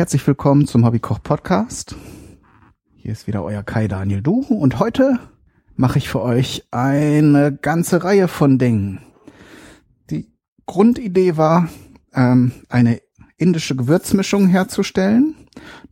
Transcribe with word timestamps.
herzlich 0.00 0.26
willkommen 0.26 0.66
zum 0.66 0.86
Hobbykoch 0.86 1.22
Podcast. 1.22 1.94
Hier 2.94 3.12
ist 3.12 3.26
wieder 3.26 3.44
euer 3.44 3.62
Kai 3.62 3.86
Daniel 3.86 4.22
Du 4.22 4.40
und 4.40 4.78
heute 4.78 5.18
mache 5.76 5.98
ich 5.98 6.08
für 6.08 6.22
euch 6.22 6.66
eine 6.70 7.54
ganze 7.54 8.02
Reihe 8.02 8.26
von 8.26 8.58
Dingen. 8.58 9.02
Die 10.08 10.32
Grundidee 10.64 11.36
war, 11.36 11.68
ähm, 12.14 12.52
eine 12.70 13.02
indische 13.36 13.76
Gewürzmischung 13.76 14.48
herzustellen. 14.48 15.34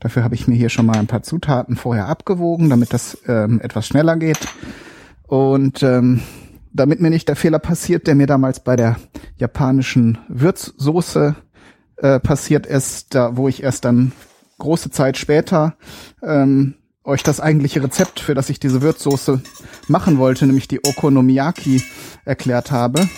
Dafür 0.00 0.24
habe 0.24 0.34
ich 0.34 0.48
mir 0.48 0.54
hier 0.54 0.70
schon 0.70 0.86
mal 0.86 0.96
ein 0.96 1.06
paar 1.06 1.22
Zutaten 1.22 1.76
vorher 1.76 2.08
abgewogen, 2.08 2.70
damit 2.70 2.94
das 2.94 3.18
ähm, 3.26 3.60
etwas 3.60 3.86
schneller 3.86 4.16
geht. 4.16 4.40
Und 5.26 5.82
ähm, 5.82 6.22
damit 6.72 7.02
mir 7.02 7.10
nicht 7.10 7.28
der 7.28 7.36
Fehler 7.36 7.58
passiert, 7.58 8.06
der 8.06 8.14
mir 8.14 8.26
damals 8.26 8.60
bei 8.60 8.74
der 8.74 8.96
japanischen 9.36 10.16
Würzsoße 10.28 11.36
äh, 11.98 12.20
passiert 12.20 12.66
ist, 12.66 13.14
da 13.14 13.36
wo 13.36 13.48
ich 13.48 13.62
erst 13.62 13.84
dann 13.84 14.12
große 14.58 14.90
Zeit 14.90 15.16
später 15.16 15.76
ähm, 16.22 16.74
euch 17.04 17.22
das 17.22 17.40
eigentliche 17.40 17.82
Rezept, 17.82 18.20
für 18.20 18.34
das 18.34 18.50
ich 18.50 18.60
diese 18.60 18.82
Würzsoße 18.82 19.40
machen 19.88 20.18
wollte, 20.18 20.46
nämlich 20.46 20.68
die 20.68 20.84
Okonomiyaki, 20.84 21.82
erklärt 22.24 22.70
habe, 22.70 23.08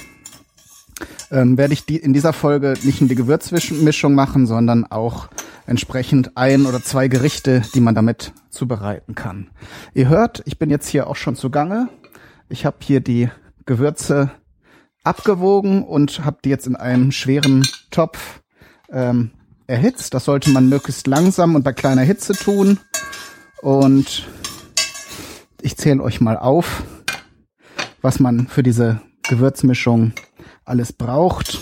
ähm, 1.31 1.59
werde 1.59 1.73
ich 1.73 1.87
die 1.87 1.97
in 1.97 2.13
dieser 2.13 2.33
Folge 2.33 2.75
nicht 2.83 3.01
nur 3.01 3.09
die 3.09 3.17
Gewürzmischung 3.17 4.15
machen, 4.15 4.47
sondern 4.47 4.85
auch 4.85 5.29
entsprechend 5.67 6.37
ein 6.37 6.67
oder 6.67 6.83
zwei 6.83 7.09
Gerichte, 7.09 7.63
die 7.75 7.81
man 7.81 7.95
damit 7.95 8.33
zubereiten 8.51 9.15
kann. 9.15 9.51
Ihr 9.95 10.09
hört, 10.09 10.43
ich 10.47 10.59
bin 10.59 10.71
jetzt 10.71 10.89
hier 10.89 11.07
auch 11.07 11.17
schon 11.17 11.37
zugange. 11.37 11.89
Ich 12.49 12.67
habe 12.67 12.79
hier 12.83 13.01
die 13.01 13.29
Gewürze 13.67 14.31
abgewogen 15.05 15.85
und 15.85 16.25
habe 16.25 16.39
die 16.45 16.49
jetzt 16.51 16.67
in 16.67 16.77
einem 16.77 17.13
schweren 17.13 17.67
Topf 17.91 18.41
ähm, 18.93 19.31
erhitzt. 19.67 20.15
Das 20.15 20.25
sollte 20.25 20.51
man 20.51 20.69
möglichst 20.69 21.07
langsam 21.07 21.55
und 21.55 21.63
bei 21.63 21.73
kleiner 21.73 22.03
Hitze 22.03 22.33
tun. 22.35 22.79
Und 23.63 24.27
ich 25.63 25.77
zähle 25.77 26.03
euch 26.03 26.21
mal 26.21 26.37
auf, 26.37 26.83
was 28.03 28.21
man 28.21 28.49
für 28.49 28.63
diese 28.63 29.01
Gewürzmischung 29.29 30.13
alles 30.65 30.93
braucht. 30.93 31.59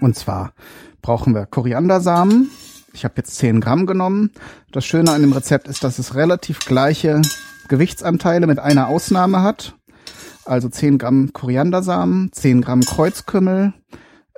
Und 0.00 0.16
zwar 0.16 0.52
brauchen 1.02 1.34
wir 1.34 1.46
Koriandersamen. 1.46 2.50
Ich 2.92 3.04
habe 3.04 3.14
jetzt 3.16 3.36
10 3.36 3.60
Gramm 3.60 3.86
genommen. 3.86 4.30
Das 4.72 4.84
Schöne 4.84 5.12
an 5.12 5.20
dem 5.20 5.32
Rezept 5.32 5.68
ist, 5.68 5.84
dass 5.84 5.98
es 5.98 6.14
relativ 6.14 6.60
gleiche 6.60 7.20
Gewichtsanteile 7.68 8.46
mit 8.46 8.58
einer 8.58 8.88
Ausnahme 8.88 9.42
hat. 9.42 9.74
Also 10.44 10.68
10 10.68 10.98
Gramm 10.98 11.32
Koriandersamen, 11.32 12.30
10 12.32 12.60
Gramm 12.60 12.82
Kreuzkümmel, 12.82 13.72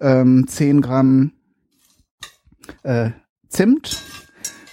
ähm, 0.01 0.47
10 0.47 0.81
Gramm 0.81 1.33
äh, 2.83 3.11
Zimt, 3.49 3.97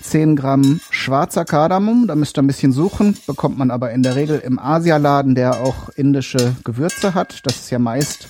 10 0.01 0.35
Gramm 0.35 0.81
schwarzer 0.89 1.45
Kardamom, 1.45 2.07
da 2.07 2.15
müsst 2.15 2.37
ihr 2.37 2.43
ein 2.43 2.47
bisschen 2.47 2.71
suchen, 2.71 3.17
bekommt 3.25 3.57
man 3.57 3.71
aber 3.71 3.91
in 3.91 4.03
der 4.03 4.15
Regel 4.15 4.39
im 4.39 4.59
Asialaden, 4.59 5.35
der 5.35 5.61
auch 5.61 5.89
indische 5.89 6.55
Gewürze 6.63 7.13
hat. 7.13 7.45
Das 7.45 7.55
ist 7.55 7.69
ja 7.71 7.79
meist 7.79 8.27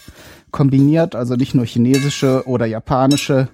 kombiniert, 0.52 1.16
also 1.16 1.36
nicht 1.36 1.56
nur 1.56 1.66
chinesische 1.66 2.48
oder 2.48 2.66
japanische 2.66 3.50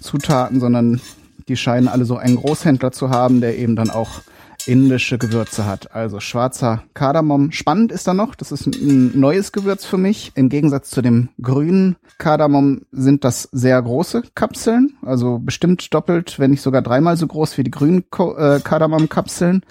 Zutaten, 0.00 0.60
sondern 0.60 1.00
die 1.48 1.56
scheinen 1.56 1.88
alle 1.88 2.04
so 2.04 2.16
einen 2.16 2.36
Großhändler 2.36 2.92
zu 2.92 3.10
haben, 3.10 3.40
der 3.40 3.58
eben 3.58 3.74
dann 3.74 3.90
auch 3.90 4.20
indische 4.68 5.18
Gewürze 5.18 5.66
hat. 5.66 5.94
Also 5.94 6.20
schwarzer 6.20 6.82
Kardamom. 6.94 7.50
Spannend 7.52 7.90
ist 7.90 8.06
da 8.06 8.14
noch, 8.14 8.34
das 8.34 8.52
ist 8.52 8.66
ein 8.66 9.18
neues 9.18 9.52
Gewürz 9.52 9.84
für 9.84 9.98
mich. 9.98 10.32
Im 10.34 10.48
Gegensatz 10.48 10.90
zu 10.90 11.02
dem 11.02 11.30
grünen 11.40 11.96
Kardamom 12.18 12.82
sind 12.92 13.24
das 13.24 13.48
sehr 13.52 13.80
große 13.80 14.22
Kapseln, 14.34 14.92
also 15.02 15.38
bestimmt 15.38 15.92
doppelt, 15.94 16.38
wenn 16.38 16.50
nicht 16.50 16.62
sogar 16.62 16.82
dreimal 16.82 17.16
so 17.16 17.26
groß 17.26 17.56
wie 17.58 17.64
die 17.64 17.70
grünen 17.70 18.04
äh, 18.18 18.60
Kardamom-Kapseln. 18.60 19.62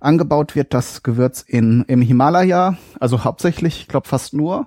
Angebaut 0.00 0.56
wird 0.56 0.74
das 0.74 1.02
Gewürz 1.02 1.42
in, 1.46 1.84
im 1.86 2.02
Himalaya, 2.02 2.76
also 2.98 3.24
hauptsächlich, 3.24 3.80
ich 3.80 3.88
glaube 3.88 4.08
fast 4.08 4.34
nur. 4.34 4.66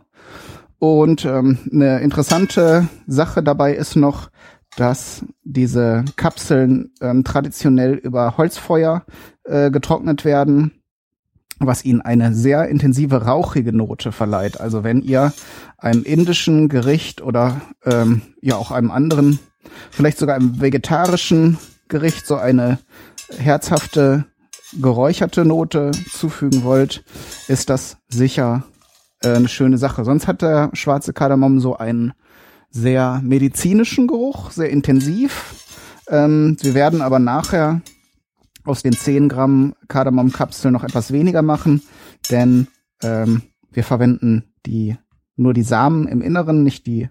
Und 0.79 1.23
ähm, 1.23 1.59
eine 1.71 2.01
interessante 2.01 2.87
Sache 3.07 3.41
dabei 3.41 3.73
ist 3.73 3.95
noch, 3.95 4.29
dass 4.77 5.25
diese 5.43 6.03
Kapseln 6.15 6.91
ähm, 7.01 7.23
traditionell 7.23 7.93
über 7.93 8.37
Holzfeuer 8.37 9.05
äh, 9.43 9.71
getrocknet 9.71 10.25
werden, 10.25 10.71
was 11.59 11.85
ihnen 11.85 12.01
eine 12.01 12.33
sehr 12.33 12.67
intensive 12.67 13.25
rauchige 13.25 13.73
Note 13.73 14.11
verleiht. 14.11 14.59
Also 14.59 14.83
wenn 14.83 15.01
ihr 15.01 15.33
einem 15.77 16.03
indischen 16.03 16.69
Gericht 16.69 17.21
oder 17.21 17.61
ähm, 17.85 18.21
ja 18.41 18.55
auch 18.55 18.71
einem 18.71 18.91
anderen, 18.91 19.39
vielleicht 19.91 20.17
sogar 20.17 20.35
einem 20.35 20.59
vegetarischen 20.59 21.57
Gericht 21.87 22.25
so 22.25 22.35
eine 22.35 22.79
herzhafte 23.37 24.25
geräucherte 24.81 25.45
Note 25.45 25.91
zufügen 26.11 26.63
wollt, 26.63 27.03
ist 27.47 27.69
das 27.69 27.97
sicher 28.09 28.63
äh, 29.21 29.35
eine 29.35 29.47
schöne 29.47 29.77
Sache. 29.77 30.03
Sonst 30.03 30.27
hat 30.27 30.41
der 30.41 30.71
schwarze 30.73 31.13
Kardamom 31.13 31.59
so 31.59 31.77
einen 31.77 32.13
sehr 32.73 33.21
medizinischen 33.23 34.07
Geruch, 34.07 34.51
sehr 34.51 34.69
intensiv. 34.69 35.55
Ähm, 36.09 36.57
wir 36.61 36.73
werden 36.73 37.01
aber 37.01 37.19
nachher 37.19 37.81
aus 38.65 38.81
den 38.81 38.93
10 38.93 39.29
Gramm 39.29 39.75
Kardamomkapseln 39.87 40.73
noch 40.73 40.83
etwas 40.83 41.13
weniger 41.13 41.41
machen, 41.41 41.81
denn 42.31 42.67
ähm, 43.01 43.43
wir 43.71 43.83
verwenden 43.83 44.43
die 44.65 44.97
nur 45.35 45.53
die 45.53 45.63
Samen 45.63 46.07
im 46.07 46.21
Inneren, 46.21 46.63
nicht 46.63 46.85
die 46.87 47.09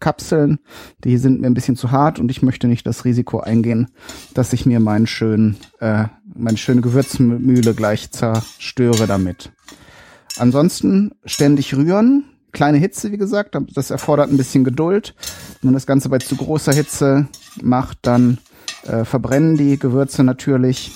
Kapseln. 0.00 0.58
Die 1.04 1.16
sind 1.18 1.40
mir 1.40 1.46
ein 1.46 1.54
bisschen 1.54 1.76
zu 1.76 1.90
hart 1.90 2.18
und 2.18 2.30
ich 2.30 2.42
möchte 2.42 2.66
nicht 2.66 2.86
das 2.86 3.04
Risiko 3.04 3.40
eingehen, 3.40 3.88
dass 4.34 4.52
ich 4.52 4.66
mir 4.66 4.80
meinen 4.80 5.06
schönen, 5.06 5.56
äh, 5.80 6.06
meine 6.34 6.58
schöne 6.58 6.80
Gewürzmühle 6.80 7.74
gleich 7.74 8.10
zerstöre 8.10 9.06
damit. 9.06 9.52
Ansonsten 10.38 11.12
ständig 11.24 11.74
rühren, 11.74 12.24
kleine 12.52 12.78
Hitze, 12.78 13.12
wie 13.12 13.18
gesagt, 13.18 13.56
das 13.74 13.90
erfordert 13.90 14.30
ein 14.30 14.36
bisschen 14.36 14.64
Geduld. 14.64 15.14
Wenn 15.60 15.68
man 15.68 15.74
das 15.74 15.86
Ganze 15.86 16.08
bei 16.08 16.18
zu 16.18 16.36
großer 16.36 16.72
Hitze 16.72 17.28
macht, 17.60 17.98
dann 18.02 18.38
äh, 18.86 19.04
verbrennen 19.04 19.56
die 19.56 19.78
Gewürze 19.78 20.24
natürlich. 20.24 20.92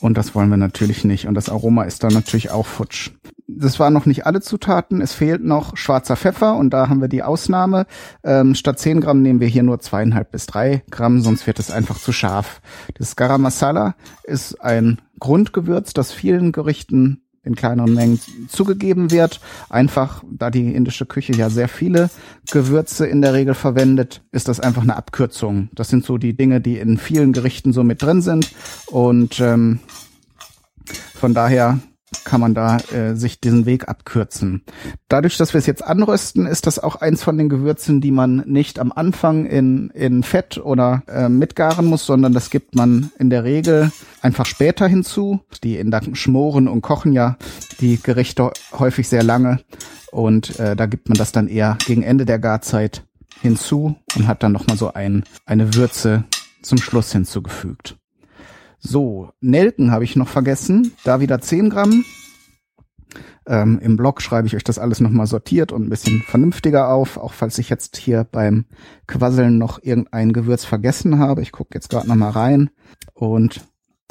Und 0.00 0.18
das 0.18 0.34
wollen 0.34 0.50
wir 0.50 0.56
natürlich 0.56 1.04
nicht. 1.04 1.26
Und 1.28 1.34
das 1.34 1.48
Aroma 1.48 1.84
ist 1.84 2.02
dann 2.02 2.12
natürlich 2.12 2.50
auch 2.50 2.66
futsch. 2.66 3.10
Das 3.46 3.78
waren 3.78 3.92
noch 3.92 4.06
nicht 4.06 4.26
alle 4.26 4.40
Zutaten. 4.40 5.00
Es 5.00 5.12
fehlt 5.12 5.44
noch 5.44 5.76
schwarzer 5.76 6.16
Pfeffer 6.16 6.56
und 6.56 6.70
da 6.70 6.88
haben 6.88 7.00
wir 7.00 7.08
die 7.08 7.22
Ausnahme. 7.22 7.86
Ähm, 8.24 8.54
statt 8.54 8.78
10 8.78 9.00
Gramm 9.00 9.22
nehmen 9.22 9.40
wir 9.40 9.48
hier 9.48 9.62
nur 9.62 9.80
zweieinhalb 9.80 10.32
bis 10.32 10.46
drei 10.46 10.82
Gramm, 10.90 11.20
sonst 11.20 11.46
wird 11.46 11.58
es 11.58 11.70
einfach 11.70 11.98
zu 11.98 12.12
scharf. 12.12 12.60
Das 12.94 13.14
Garam 13.14 13.42
Masala 13.42 13.94
ist 14.24 14.60
ein 14.60 15.00
Grundgewürz, 15.20 15.92
das 15.92 16.12
vielen 16.12 16.50
Gerichten 16.50 17.22
in 17.44 17.54
kleineren 17.56 17.94
Mengen 17.94 18.20
zugegeben 18.48 19.10
wird. 19.10 19.40
Einfach, 19.68 20.22
da 20.30 20.50
die 20.50 20.74
indische 20.74 21.06
Küche 21.06 21.32
ja 21.32 21.50
sehr 21.50 21.68
viele 21.68 22.10
Gewürze 22.50 23.06
in 23.06 23.20
der 23.20 23.34
Regel 23.34 23.54
verwendet, 23.54 24.22
ist 24.30 24.48
das 24.48 24.60
einfach 24.60 24.82
eine 24.82 24.96
Abkürzung. 24.96 25.68
Das 25.74 25.88
sind 25.88 26.04
so 26.04 26.18
die 26.18 26.36
Dinge, 26.36 26.60
die 26.60 26.78
in 26.78 26.98
vielen 26.98 27.32
Gerichten 27.32 27.72
so 27.72 27.82
mit 27.82 28.02
drin 28.02 28.22
sind. 28.22 28.52
Und 28.86 29.40
ähm, 29.40 29.80
von 31.14 31.34
daher 31.34 31.78
kann 32.24 32.40
man 32.40 32.54
da 32.54 32.78
äh, 32.92 33.14
sich 33.14 33.40
diesen 33.40 33.66
Weg 33.66 33.88
abkürzen. 33.88 34.62
Dadurch, 35.08 35.36
dass 35.36 35.54
wir 35.54 35.58
es 35.58 35.66
jetzt 35.66 35.84
anrösten, 35.84 36.46
ist 36.46 36.66
das 36.66 36.78
auch 36.78 36.96
eins 36.96 37.22
von 37.22 37.38
den 37.38 37.48
Gewürzen, 37.48 38.00
die 38.00 38.10
man 38.10 38.44
nicht 38.46 38.78
am 38.78 38.92
Anfang 38.92 39.46
in, 39.46 39.90
in 39.90 40.22
Fett 40.22 40.58
oder 40.58 41.02
äh, 41.08 41.28
mitgaren 41.28 41.86
muss, 41.86 42.06
sondern 42.06 42.32
das 42.32 42.50
gibt 42.50 42.74
man 42.74 43.10
in 43.18 43.30
der 43.30 43.44
Regel 43.44 43.90
einfach 44.20 44.46
später 44.46 44.86
hinzu. 44.86 45.40
Die 45.62 45.76
Inder 45.76 46.00
schmoren 46.12 46.68
und 46.68 46.82
kochen 46.82 47.12
ja 47.12 47.36
die 47.80 48.00
Gerichte 48.02 48.52
häufig 48.78 49.08
sehr 49.08 49.22
lange 49.22 49.60
und 50.12 50.58
äh, 50.60 50.76
da 50.76 50.86
gibt 50.86 51.08
man 51.08 51.18
das 51.18 51.32
dann 51.32 51.48
eher 51.48 51.78
gegen 51.86 52.02
Ende 52.02 52.26
der 52.26 52.38
Garzeit 52.38 53.04
hinzu 53.40 53.96
und 54.14 54.28
hat 54.28 54.42
dann 54.42 54.52
nochmal 54.52 54.76
so 54.76 54.92
ein, 54.92 55.24
eine 55.46 55.74
Würze 55.74 56.24
zum 56.62 56.78
Schluss 56.78 57.12
hinzugefügt. 57.12 57.96
So, 58.84 59.30
Nelken 59.40 59.92
habe 59.92 60.02
ich 60.02 60.16
noch 60.16 60.28
vergessen. 60.28 60.92
Da 61.04 61.20
wieder 61.20 61.40
10 61.40 61.70
Gramm. 61.70 62.04
Ähm, 63.46 63.78
Im 63.80 63.96
Blog 63.96 64.20
schreibe 64.20 64.48
ich 64.48 64.56
euch 64.56 64.64
das 64.64 64.78
alles 64.78 65.00
nochmal 65.00 65.26
sortiert 65.26 65.70
und 65.70 65.86
ein 65.86 65.88
bisschen 65.90 66.20
vernünftiger 66.22 66.88
auf, 66.88 67.16
auch 67.16 67.32
falls 67.32 67.58
ich 67.58 67.68
jetzt 67.70 67.96
hier 67.96 68.24
beim 68.24 68.66
Quasseln 69.06 69.56
noch 69.58 69.82
irgendein 69.82 70.32
Gewürz 70.32 70.64
vergessen 70.64 71.18
habe. 71.20 71.42
Ich 71.42 71.52
gucke 71.52 71.74
jetzt 71.74 71.90
gerade 71.90 72.08
nochmal 72.08 72.30
rein. 72.30 72.70
Und 73.14 73.60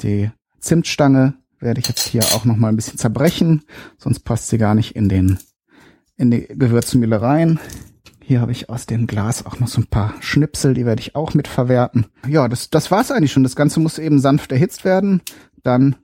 die 0.00 0.30
Zimtstange 0.58 1.34
werde 1.60 1.80
ich 1.80 1.88
jetzt 1.88 2.06
hier 2.08 2.22
auch 2.34 2.44
nochmal 2.44 2.72
ein 2.72 2.76
bisschen 2.76 2.98
zerbrechen, 2.98 3.62
sonst 3.98 4.20
passt 4.20 4.48
sie 4.48 4.58
gar 4.58 4.74
nicht 4.74 4.96
in 4.96 5.08
den 5.08 5.38
in 6.16 6.30
die 6.30 6.46
Gewürzmühle 6.46 7.20
rein. 7.20 7.58
Hier 8.32 8.40
habe 8.40 8.52
ich 8.52 8.70
aus 8.70 8.86
dem 8.86 9.06
Glas 9.06 9.44
auch 9.44 9.60
noch 9.60 9.68
so 9.68 9.82
ein 9.82 9.88
paar 9.88 10.14
Schnipsel, 10.20 10.72
die 10.72 10.86
werde 10.86 11.02
ich 11.02 11.14
auch 11.14 11.34
mit 11.34 11.48
verwerten. 11.48 12.06
Ja, 12.26 12.48
das, 12.48 12.70
das 12.70 12.90
war's 12.90 13.10
eigentlich 13.10 13.30
schon. 13.30 13.42
Das 13.42 13.56
Ganze 13.56 13.78
muss 13.78 13.98
eben 13.98 14.20
sanft 14.20 14.52
erhitzt 14.52 14.86
werden. 14.86 15.20
Dann 15.62 15.96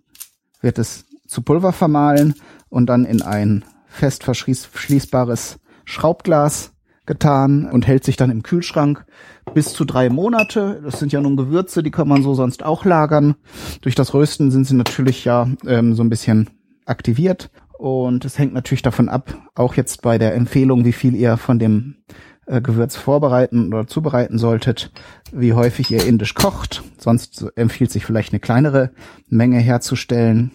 wird 0.61 0.79
es 0.79 1.07
zu 1.27 1.41
Pulver 1.41 1.73
vermahlen 1.73 2.35
und 2.69 2.85
dann 2.85 3.07
in 3.07 3.23
ein 3.23 3.65
fest 3.87 4.25
verschließbares 4.25 5.59
Schraubglas 5.87 6.73
getan 7.07 7.65
und 7.65 7.87
hält 7.87 8.05
sich 8.05 8.19
dann 8.19 8.31
im 8.31 8.43
Kühlschrank 8.43 9.07
bis 9.55 9.73
zu 9.73 9.87
drei 9.87 10.11
Monate. 10.11 10.83
Das 10.85 10.99
sind 10.99 11.13
ja 11.13 11.23
nun 11.23 11.39
Gewürze, 11.39 11.83
die 11.83 11.91
kann 11.91 12.09
man 12.09 12.23
so 12.23 12.35
sonst 12.35 12.63
auch 12.63 12.85
lagern. 12.85 13.37
Durch 13.81 13.95
das 13.95 14.13
Rösten 14.13 14.51
sind 14.51 14.67
sie 14.67 14.75
natürlich 14.75 15.25
ja 15.25 15.49
ähm, 15.67 15.95
so 15.95 16.03
ein 16.03 16.11
bisschen 16.11 16.51
aktiviert. 16.85 17.51
Und 17.79 18.25
es 18.25 18.39
hängt 18.39 18.55
natürlich 18.55 18.83
davon 18.83 19.09
ab, 19.09 19.33
auch 19.55 19.75
jetzt 19.75 20.03
bei 20.03 20.19
der 20.19 20.35
Empfehlung, 20.35 20.85
wie 20.85 20.93
viel 20.93 21.15
ihr 21.15 21.37
von 21.37 21.61
dem 21.61 21.99
äh, 22.47 22.61
Gewürz 22.61 22.97
vorbereiten 22.97 23.73
oder 23.73 23.87
zubereiten 23.87 24.37
solltet, 24.37 24.91
wie 25.31 25.53
häufig 25.53 25.93
ihr 25.93 26.05
indisch 26.05 26.35
kocht. 26.35 26.83
Sonst 26.99 27.47
empfiehlt 27.55 27.93
sich 27.93 28.05
vielleicht 28.05 28.33
eine 28.33 28.41
kleinere 28.41 28.91
Menge 29.29 29.59
herzustellen. 29.59 30.51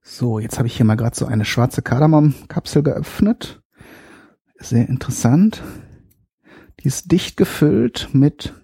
So, 0.00 0.38
jetzt 0.38 0.58
habe 0.58 0.68
ich 0.68 0.76
hier 0.76 0.86
mal 0.86 0.94
gerade 0.94 1.16
so 1.16 1.26
eine 1.26 1.44
schwarze 1.44 1.82
Kardamom-Kapsel 1.82 2.84
geöffnet. 2.84 3.60
Sehr 4.60 4.88
interessant. 4.88 5.60
Die 6.80 6.86
ist 6.86 7.10
dicht 7.10 7.36
gefüllt 7.36 8.10
mit 8.12 8.54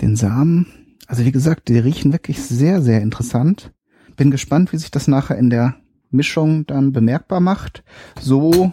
den 0.00 0.16
Samen. 0.16 0.96
Also 1.06 1.24
wie 1.24 1.32
gesagt, 1.32 1.68
die 1.68 1.78
riechen 1.78 2.12
wirklich 2.12 2.42
sehr, 2.42 2.82
sehr 2.82 3.02
interessant. 3.02 3.72
Bin 4.16 4.32
gespannt, 4.32 4.72
wie 4.72 4.78
sich 4.78 4.90
das 4.90 5.06
nachher 5.06 5.38
in 5.38 5.48
der 5.48 5.76
Mischung 6.16 6.66
dann 6.66 6.92
bemerkbar 6.92 7.40
macht. 7.40 7.84
So 8.20 8.72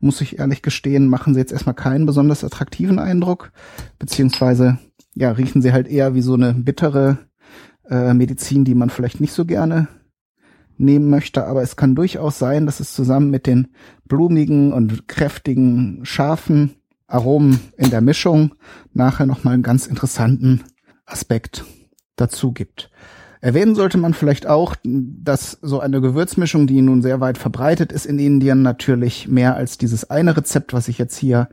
muss 0.00 0.20
ich 0.20 0.38
ehrlich 0.38 0.62
gestehen, 0.62 1.06
machen 1.08 1.34
sie 1.34 1.40
jetzt 1.40 1.52
erstmal 1.52 1.74
keinen 1.74 2.06
besonders 2.06 2.44
attraktiven 2.44 2.98
Eindruck, 2.98 3.52
beziehungsweise 3.98 4.78
ja, 5.14 5.30
riechen 5.32 5.62
sie 5.62 5.72
halt 5.72 5.88
eher 5.88 6.14
wie 6.14 6.22
so 6.22 6.34
eine 6.34 6.54
bittere 6.54 7.18
äh, 7.88 8.14
Medizin, 8.14 8.64
die 8.64 8.74
man 8.74 8.90
vielleicht 8.90 9.20
nicht 9.20 9.32
so 9.32 9.44
gerne 9.44 9.88
nehmen 10.78 11.10
möchte, 11.10 11.46
aber 11.46 11.62
es 11.62 11.76
kann 11.76 11.94
durchaus 11.94 12.38
sein, 12.38 12.64
dass 12.64 12.80
es 12.80 12.94
zusammen 12.94 13.30
mit 13.30 13.46
den 13.46 13.68
blumigen 14.06 14.72
und 14.72 15.08
kräftigen, 15.08 16.00
scharfen 16.04 16.70
Aromen 17.06 17.60
in 17.76 17.90
der 17.90 18.00
Mischung 18.00 18.54
nachher 18.94 19.26
nochmal 19.26 19.54
einen 19.54 19.62
ganz 19.62 19.86
interessanten 19.86 20.62
Aspekt 21.04 21.64
dazu 22.16 22.52
gibt. 22.52 22.90
Erwähnen 23.42 23.74
sollte 23.74 23.96
man 23.96 24.12
vielleicht 24.12 24.46
auch, 24.46 24.76
dass 24.84 25.58
so 25.62 25.80
eine 25.80 26.02
Gewürzmischung, 26.02 26.66
die 26.66 26.82
nun 26.82 27.00
sehr 27.00 27.20
weit 27.20 27.38
verbreitet 27.38 27.90
ist 27.90 28.04
in 28.04 28.18
Indien, 28.18 28.60
natürlich 28.60 29.28
mehr 29.28 29.56
als 29.56 29.78
dieses 29.78 30.10
eine 30.10 30.36
Rezept, 30.36 30.74
was 30.74 30.88
ich 30.88 30.98
jetzt 30.98 31.16
hier 31.16 31.48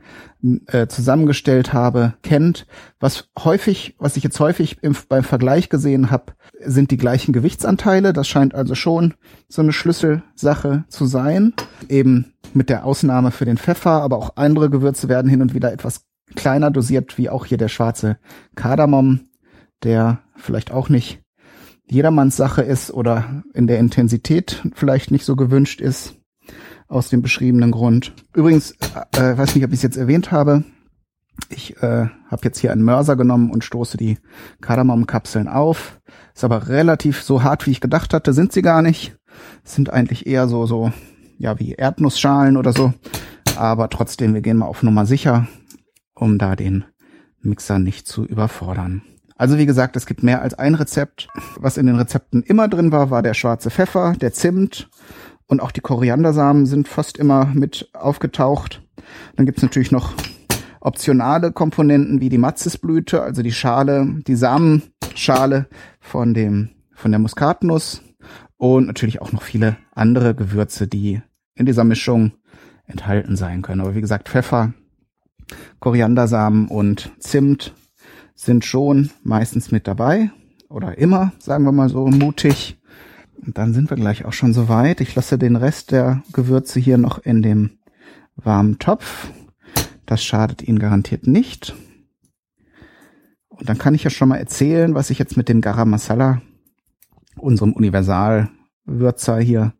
äh, 0.66 0.86
zusammengestellt 0.86 1.72
habe, 1.72 2.12
kennt. 2.22 2.66
Was 3.00 3.30
häufig, 3.38 3.96
was 3.98 4.18
ich 4.18 4.22
jetzt 4.22 4.38
häufig 4.38 4.82
im, 4.82 4.94
beim 5.08 5.24
Vergleich 5.24 5.70
gesehen 5.70 6.10
habe, 6.10 6.34
sind 6.60 6.90
die 6.90 6.98
gleichen 6.98 7.32
Gewichtsanteile. 7.32 8.12
Das 8.12 8.28
scheint 8.28 8.54
also 8.54 8.74
schon 8.74 9.14
so 9.48 9.62
eine 9.62 9.72
Schlüsselsache 9.72 10.84
zu 10.88 11.06
sein. 11.06 11.54
Eben 11.88 12.34
mit 12.52 12.68
der 12.68 12.84
Ausnahme 12.84 13.30
für 13.30 13.46
den 13.46 13.56
Pfeffer, 13.56 14.02
aber 14.02 14.18
auch 14.18 14.36
andere 14.36 14.68
Gewürze 14.68 15.08
werden 15.08 15.30
hin 15.30 15.40
und 15.40 15.54
wieder 15.54 15.72
etwas 15.72 16.02
kleiner 16.34 16.70
dosiert, 16.70 17.16
wie 17.16 17.30
auch 17.30 17.46
hier 17.46 17.58
der 17.58 17.68
schwarze 17.68 18.18
Kardamom, 18.56 19.20
der 19.82 20.18
vielleicht 20.36 20.70
auch 20.70 20.90
nicht 20.90 21.22
jedermanns 21.88 22.36
Sache 22.36 22.62
ist 22.62 22.90
oder 22.92 23.42
in 23.54 23.66
der 23.66 23.78
Intensität 23.78 24.62
vielleicht 24.74 25.10
nicht 25.10 25.24
so 25.24 25.36
gewünscht 25.36 25.80
ist, 25.80 26.16
aus 26.88 27.08
dem 27.08 27.22
beschriebenen 27.22 27.70
Grund. 27.70 28.12
Übrigens, 28.34 28.72
äh, 29.12 29.36
weiß 29.36 29.54
nicht, 29.54 29.64
ob 29.64 29.70
ich 29.70 29.78
es 29.78 29.82
jetzt 29.82 29.96
erwähnt 29.96 30.32
habe, 30.32 30.64
ich 31.50 31.76
äh, 31.82 32.06
habe 32.30 32.42
jetzt 32.42 32.58
hier 32.58 32.72
einen 32.72 32.82
Mörser 32.82 33.16
genommen 33.16 33.50
und 33.50 33.64
stoße 33.64 33.96
die 33.96 34.18
Kardamom-Kapseln 34.60 35.48
auf. 35.48 36.00
Ist 36.34 36.44
aber 36.44 36.68
relativ 36.68 37.22
so 37.22 37.42
hart, 37.42 37.66
wie 37.66 37.70
ich 37.70 37.80
gedacht 37.80 38.12
hatte, 38.12 38.32
sind 38.32 38.52
sie 38.52 38.62
gar 38.62 38.82
nicht. 38.82 39.16
Sind 39.64 39.90
eigentlich 39.90 40.26
eher 40.26 40.48
so, 40.48 40.66
so, 40.66 40.92
ja, 41.38 41.58
wie 41.58 41.72
Erdnussschalen 41.72 42.56
oder 42.56 42.72
so. 42.72 42.92
Aber 43.56 43.88
trotzdem, 43.88 44.34
wir 44.34 44.40
gehen 44.40 44.58
mal 44.58 44.66
auf 44.66 44.82
Nummer 44.82 45.06
sicher, 45.06 45.46
um 46.14 46.38
da 46.38 46.56
den 46.56 46.84
Mixer 47.40 47.78
nicht 47.78 48.06
zu 48.06 48.24
überfordern. 48.24 49.02
Also 49.38 49.56
wie 49.56 49.66
gesagt, 49.66 49.96
es 49.96 50.04
gibt 50.04 50.22
mehr 50.24 50.42
als 50.42 50.54
ein 50.54 50.74
Rezept. 50.74 51.28
Was 51.56 51.76
in 51.76 51.86
den 51.86 51.96
Rezepten 51.96 52.42
immer 52.42 52.68
drin 52.68 52.90
war, 52.92 53.10
war 53.10 53.22
der 53.22 53.34
schwarze 53.34 53.70
Pfeffer, 53.70 54.14
der 54.20 54.32
Zimt 54.32 54.90
und 55.46 55.62
auch 55.62 55.70
die 55.70 55.80
Koriandersamen 55.80 56.66
sind 56.66 56.88
fast 56.88 57.16
immer 57.16 57.46
mit 57.46 57.88
aufgetaucht. 57.94 58.82
Dann 59.36 59.46
gibt's 59.46 59.62
natürlich 59.62 59.92
noch 59.92 60.12
optionale 60.80 61.52
Komponenten 61.52 62.20
wie 62.20 62.28
die 62.28 62.38
Matzesblüte, 62.38 63.22
also 63.22 63.42
die 63.42 63.52
Schale, 63.52 64.06
die 64.26 64.34
Samenschale 64.36 65.66
von 66.00 66.34
dem 66.34 66.70
von 66.92 67.12
der 67.12 67.20
Muskatnuss 67.20 68.02
und 68.56 68.88
natürlich 68.88 69.22
auch 69.22 69.30
noch 69.30 69.42
viele 69.42 69.76
andere 69.94 70.34
Gewürze, 70.34 70.88
die 70.88 71.22
in 71.54 71.64
dieser 71.64 71.84
Mischung 71.84 72.32
enthalten 72.86 73.36
sein 73.36 73.62
können. 73.62 73.82
Aber 73.82 73.94
wie 73.94 74.00
gesagt, 74.00 74.28
Pfeffer, 74.28 74.74
Koriandersamen 75.78 76.66
und 76.66 77.12
Zimt 77.20 77.72
sind 78.38 78.64
schon 78.64 79.10
meistens 79.24 79.72
mit 79.72 79.88
dabei 79.88 80.30
oder 80.68 80.96
immer, 80.96 81.32
sagen 81.40 81.64
wir 81.64 81.72
mal 81.72 81.88
so, 81.88 82.06
mutig. 82.06 82.78
Und 83.44 83.58
dann 83.58 83.74
sind 83.74 83.90
wir 83.90 83.96
gleich 83.96 84.24
auch 84.24 84.32
schon 84.32 84.54
soweit. 84.54 85.00
Ich 85.00 85.14
lasse 85.14 85.38
den 85.38 85.56
Rest 85.56 85.90
der 85.90 86.22
Gewürze 86.32 86.78
hier 86.78 86.98
noch 86.98 87.18
in 87.18 87.42
dem 87.42 87.78
warmen 88.36 88.78
Topf. 88.78 89.30
Das 90.06 90.22
schadet 90.22 90.62
Ihnen 90.62 90.78
garantiert 90.78 91.26
nicht. 91.26 91.74
Und 93.48 93.68
dann 93.68 93.78
kann 93.78 93.94
ich 93.94 94.04
ja 94.04 94.10
schon 94.10 94.28
mal 94.28 94.36
erzählen, 94.36 94.94
was 94.94 95.10
ich 95.10 95.18
jetzt 95.18 95.36
mit 95.36 95.48
dem 95.48 95.60
Garam 95.60 95.90
Masala, 95.90 96.40
unserem 97.36 97.72
Universalwürzer 97.72 99.38
hier, 99.40 99.74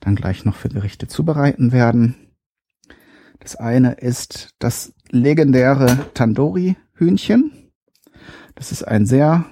dann 0.00 0.16
gleich 0.16 0.44
noch 0.44 0.56
für 0.56 0.68
Gerichte 0.68 1.06
zubereiten 1.06 1.70
werden. 1.70 2.16
Das 3.38 3.54
eine 3.54 3.92
ist 3.92 4.54
das 4.58 4.94
legendäre 5.10 6.06
Tandoori-Hühnchen. 6.14 7.59
Das 8.54 8.72
ist 8.72 8.82
ein 8.82 9.06
sehr 9.06 9.44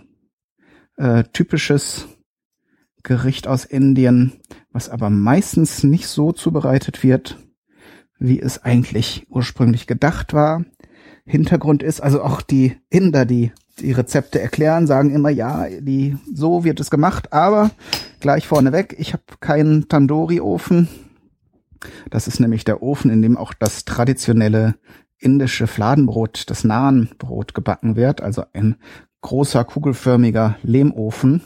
äh, 0.97 1.25
typisches 1.33 2.09
Gericht 3.03 3.47
aus 3.47 3.65
Indien, 3.65 4.33
was 4.71 4.89
aber 4.89 5.11
meistens 5.11 5.83
nicht 5.83 6.09
so 6.09 6.33
zubereitet 6.33 7.03
wird, 7.03 7.39
wie 8.19 8.41
es 8.41 8.63
eigentlich 8.63 9.27
ursprünglich 9.31 9.87
gedacht 9.87 10.35
war. 10.35 10.65
Hintergrund 11.25 11.83
ist 11.83 12.01
also 12.01 12.23
auch 12.23 12.43
die 12.43 12.77
Inder, 12.91 13.25
die 13.25 13.53
die 13.81 13.93
Rezepte 13.93 14.41
erklären, 14.41 14.87
sagen 14.87 15.15
immer, 15.15 15.31
ja, 15.31 15.67
die 15.69 16.17
so 16.35 16.65
wird 16.65 16.81
es 16.81 16.91
gemacht, 16.91 17.33
aber 17.33 17.71
gleich 18.21 18.47
vorneweg, 18.47 18.97
ich 18.99 19.13
habe 19.13 19.23
keinen 19.41 19.89
Tandoori-Ofen. 19.89 20.89
Das 22.11 22.27
ist 22.27 22.41
nämlich 22.41 22.65
der 22.65 22.83
Ofen, 22.83 23.11
in 23.11 23.23
dem 23.23 23.37
auch 23.37 23.55
das 23.55 23.85
traditionelle 23.85 24.75
indische 25.19 25.67
Fladenbrot, 25.67 26.49
das 26.51 26.65
Nahenbrot 26.65 27.55
gebacken 27.55 27.97
wird, 27.97 28.21
also 28.21 28.45
ein 28.53 28.77
großer 29.21 29.65
kugelförmiger 29.65 30.57
Lehmofen. 30.63 31.43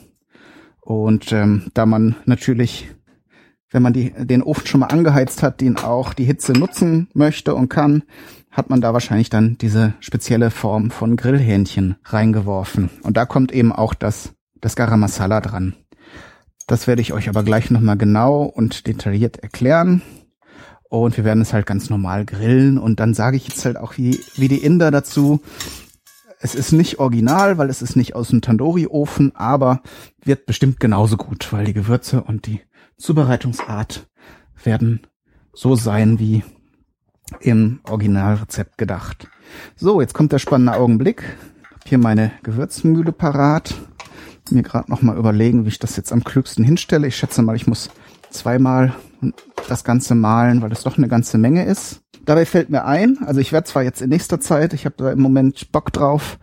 Und 0.80 1.32
ähm, 1.32 1.70
da 1.74 1.86
man 1.86 2.16
natürlich, 2.26 2.90
wenn 3.70 3.82
man 3.82 3.92
die, 3.92 4.12
den 4.12 4.42
Ofen 4.42 4.66
schon 4.66 4.80
mal 4.80 4.86
angeheizt 4.86 5.42
hat, 5.42 5.60
den 5.60 5.78
auch 5.78 6.12
die 6.12 6.24
Hitze 6.24 6.52
nutzen 6.52 7.08
möchte 7.14 7.54
und 7.54 7.68
kann, 7.68 8.02
hat 8.50 8.68
man 8.68 8.80
da 8.80 8.92
wahrscheinlich 8.92 9.30
dann 9.30 9.56
diese 9.58 9.94
spezielle 10.00 10.50
Form 10.50 10.90
von 10.90 11.16
Grillhähnchen 11.16 11.96
reingeworfen. 12.04 12.90
Und 13.02 13.16
da 13.16 13.24
kommt 13.24 13.52
eben 13.52 13.72
auch 13.72 13.94
das, 13.94 14.34
das 14.60 14.76
Garam 14.76 15.00
Masala 15.00 15.40
dran. 15.40 15.74
Das 16.66 16.86
werde 16.86 17.02
ich 17.02 17.12
euch 17.12 17.28
aber 17.28 17.42
gleich 17.42 17.70
nochmal 17.70 17.96
genau 17.96 18.42
und 18.42 18.86
detailliert 18.86 19.38
erklären. 19.38 20.02
Und 20.92 21.16
wir 21.16 21.24
werden 21.24 21.40
es 21.40 21.54
halt 21.54 21.64
ganz 21.64 21.88
normal 21.88 22.26
grillen. 22.26 22.76
Und 22.76 23.00
dann 23.00 23.14
sage 23.14 23.38
ich 23.38 23.48
jetzt 23.48 23.64
halt 23.64 23.78
auch 23.78 23.96
wie, 23.96 24.20
wie 24.34 24.48
die 24.48 24.62
Inder 24.62 24.90
dazu. 24.90 25.40
Es 26.38 26.54
ist 26.54 26.72
nicht 26.72 26.98
original, 26.98 27.56
weil 27.56 27.70
es 27.70 27.80
ist 27.80 27.96
nicht 27.96 28.14
aus 28.14 28.28
dem 28.28 28.42
Tandoori-Ofen, 28.42 29.34
aber 29.34 29.80
wird 30.22 30.44
bestimmt 30.44 30.80
genauso 30.80 31.16
gut, 31.16 31.50
weil 31.50 31.64
die 31.64 31.72
Gewürze 31.72 32.22
und 32.22 32.46
die 32.46 32.60
Zubereitungsart 32.98 34.06
werden 34.64 35.06
so 35.54 35.76
sein 35.76 36.18
wie 36.18 36.44
im 37.40 37.80
Originalrezept 37.88 38.76
gedacht. 38.76 39.28
So, 39.76 40.02
jetzt 40.02 40.12
kommt 40.12 40.32
der 40.32 40.40
spannende 40.40 40.74
Augenblick. 40.74 41.22
Hab 41.70 41.88
hier 41.88 41.96
meine 41.96 42.32
Gewürzmühle 42.42 43.12
parat. 43.12 43.74
Mir 44.50 44.62
gerade 44.62 44.90
noch 44.90 45.00
mal 45.00 45.16
überlegen, 45.16 45.64
wie 45.64 45.70
ich 45.70 45.78
das 45.78 45.96
jetzt 45.96 46.12
am 46.12 46.22
klügsten 46.22 46.64
hinstelle. 46.64 47.06
Ich 47.06 47.16
schätze 47.16 47.40
mal, 47.40 47.56
ich 47.56 47.66
muss 47.66 47.88
zweimal 48.28 48.94
das 49.68 49.84
Ganze 49.84 50.14
malen, 50.14 50.62
weil 50.62 50.72
es 50.72 50.82
doch 50.82 50.98
eine 50.98 51.08
ganze 51.08 51.38
Menge 51.38 51.64
ist. 51.64 52.02
Dabei 52.24 52.46
fällt 52.46 52.70
mir 52.70 52.84
ein, 52.84 53.18
also 53.24 53.40
ich 53.40 53.52
werde 53.52 53.66
zwar 53.66 53.82
jetzt 53.82 54.00
in 54.00 54.10
nächster 54.10 54.40
Zeit, 54.40 54.74
ich 54.74 54.84
habe 54.84 54.94
da 54.96 55.10
im 55.10 55.20
Moment 55.20 55.72
Bock 55.72 55.92
drauf, 55.92 56.38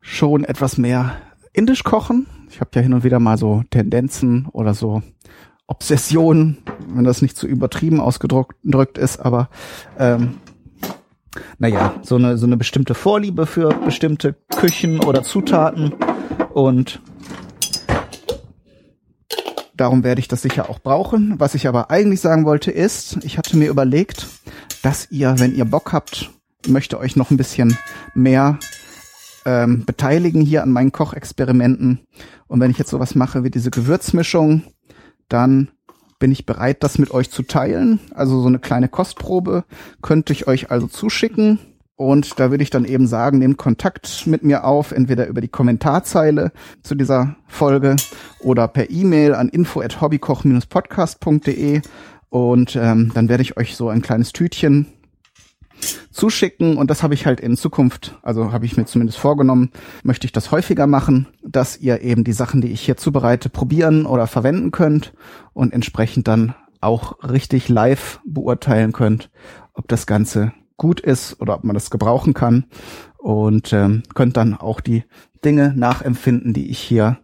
schon 0.00 0.44
etwas 0.44 0.78
mehr 0.78 1.16
indisch 1.52 1.84
kochen. 1.84 2.26
Ich 2.50 2.60
habe 2.60 2.70
ja 2.74 2.82
hin 2.82 2.94
und 2.94 3.04
wieder 3.04 3.20
mal 3.20 3.36
so 3.36 3.62
Tendenzen 3.70 4.46
oder 4.52 4.74
so 4.74 5.02
Obsessionen, 5.66 6.58
wenn 6.88 7.04
das 7.04 7.22
nicht 7.22 7.36
zu 7.36 7.46
übertrieben 7.46 8.00
ausgedrückt 8.00 8.98
ist, 8.98 9.20
aber 9.20 9.48
ähm, 9.98 10.34
naja, 11.58 11.94
so 12.02 12.16
eine, 12.16 12.36
so 12.36 12.46
eine 12.46 12.56
bestimmte 12.56 12.94
Vorliebe 12.94 13.46
für 13.46 13.70
bestimmte 13.70 14.34
Küchen 14.54 15.00
oder 15.00 15.22
Zutaten 15.22 15.94
und 16.52 17.00
Darum 19.82 20.04
werde 20.04 20.20
ich 20.20 20.28
das 20.28 20.42
sicher 20.42 20.70
auch 20.70 20.78
brauchen. 20.78 21.40
Was 21.40 21.56
ich 21.56 21.66
aber 21.66 21.90
eigentlich 21.90 22.20
sagen 22.20 22.44
wollte 22.44 22.70
ist, 22.70 23.18
ich 23.24 23.36
hatte 23.36 23.56
mir 23.56 23.68
überlegt, 23.68 24.28
dass 24.84 25.10
ihr, 25.10 25.34
wenn 25.40 25.56
ihr 25.56 25.64
Bock 25.64 25.92
habt, 25.92 26.30
möchte 26.68 27.00
euch 27.00 27.16
noch 27.16 27.32
ein 27.32 27.36
bisschen 27.36 27.76
mehr 28.14 28.60
ähm, 29.44 29.84
beteiligen 29.84 30.40
hier 30.40 30.62
an 30.62 30.70
meinen 30.70 30.92
Kochexperimenten. 30.92 31.98
Und 32.46 32.60
wenn 32.60 32.70
ich 32.70 32.78
jetzt 32.78 32.90
sowas 32.90 33.16
mache 33.16 33.42
wie 33.42 33.50
diese 33.50 33.72
Gewürzmischung, 33.72 34.62
dann 35.28 35.72
bin 36.20 36.30
ich 36.30 36.46
bereit, 36.46 36.84
das 36.84 36.98
mit 36.98 37.10
euch 37.10 37.32
zu 37.32 37.42
teilen. 37.42 37.98
Also 38.14 38.40
so 38.40 38.46
eine 38.46 38.60
kleine 38.60 38.88
Kostprobe 38.88 39.64
könnte 40.00 40.32
ich 40.32 40.46
euch 40.46 40.70
also 40.70 40.86
zuschicken. 40.86 41.58
Und 42.02 42.40
da 42.40 42.50
würde 42.50 42.64
ich 42.64 42.70
dann 42.70 42.84
eben 42.84 43.06
sagen, 43.06 43.38
nehmt 43.38 43.58
Kontakt 43.58 44.26
mit 44.26 44.42
mir 44.42 44.64
auf, 44.64 44.90
entweder 44.90 45.28
über 45.28 45.40
die 45.40 45.46
Kommentarzeile 45.46 46.50
zu 46.82 46.96
dieser 46.96 47.36
Folge 47.46 47.94
oder 48.40 48.66
per 48.66 48.90
E-Mail 48.90 49.36
an 49.36 49.48
info 49.48 49.80
at 49.80 50.00
hobbykoch-podcast.de 50.00 51.80
und 52.28 52.74
ähm, 52.74 53.12
dann 53.14 53.28
werde 53.28 53.44
ich 53.44 53.56
euch 53.56 53.76
so 53.76 53.88
ein 53.88 54.02
kleines 54.02 54.32
Tütchen 54.32 54.88
zuschicken. 56.10 56.76
Und 56.76 56.90
das 56.90 57.04
habe 57.04 57.14
ich 57.14 57.24
halt 57.24 57.38
in 57.38 57.56
Zukunft, 57.56 58.18
also 58.22 58.50
habe 58.50 58.66
ich 58.66 58.76
mir 58.76 58.86
zumindest 58.86 59.20
vorgenommen, 59.20 59.70
möchte 60.02 60.24
ich 60.24 60.32
das 60.32 60.50
häufiger 60.50 60.88
machen, 60.88 61.28
dass 61.46 61.76
ihr 61.76 62.00
eben 62.00 62.24
die 62.24 62.32
Sachen, 62.32 62.62
die 62.62 62.72
ich 62.72 62.80
hier 62.80 62.96
zubereite, 62.96 63.48
probieren 63.48 64.06
oder 64.06 64.26
verwenden 64.26 64.72
könnt 64.72 65.12
und 65.52 65.72
entsprechend 65.72 66.26
dann 66.26 66.56
auch 66.80 67.22
richtig 67.22 67.68
live 67.68 68.18
beurteilen 68.24 68.90
könnt, 68.90 69.30
ob 69.72 69.86
das 69.86 70.06
Ganze 70.06 70.52
gut 70.82 71.00
ist 71.00 71.40
oder 71.40 71.54
ob 71.54 71.64
man 71.64 71.74
das 71.74 71.90
gebrauchen 71.90 72.34
kann 72.34 72.64
und 73.16 73.72
ähm, 73.72 74.02
könnt 74.14 74.36
dann 74.36 74.54
auch 74.54 74.80
die 74.80 75.04
Dinge 75.44 75.72
nachempfinden, 75.76 76.52
die 76.52 76.70
ich 76.70 76.78
hier 76.78 77.18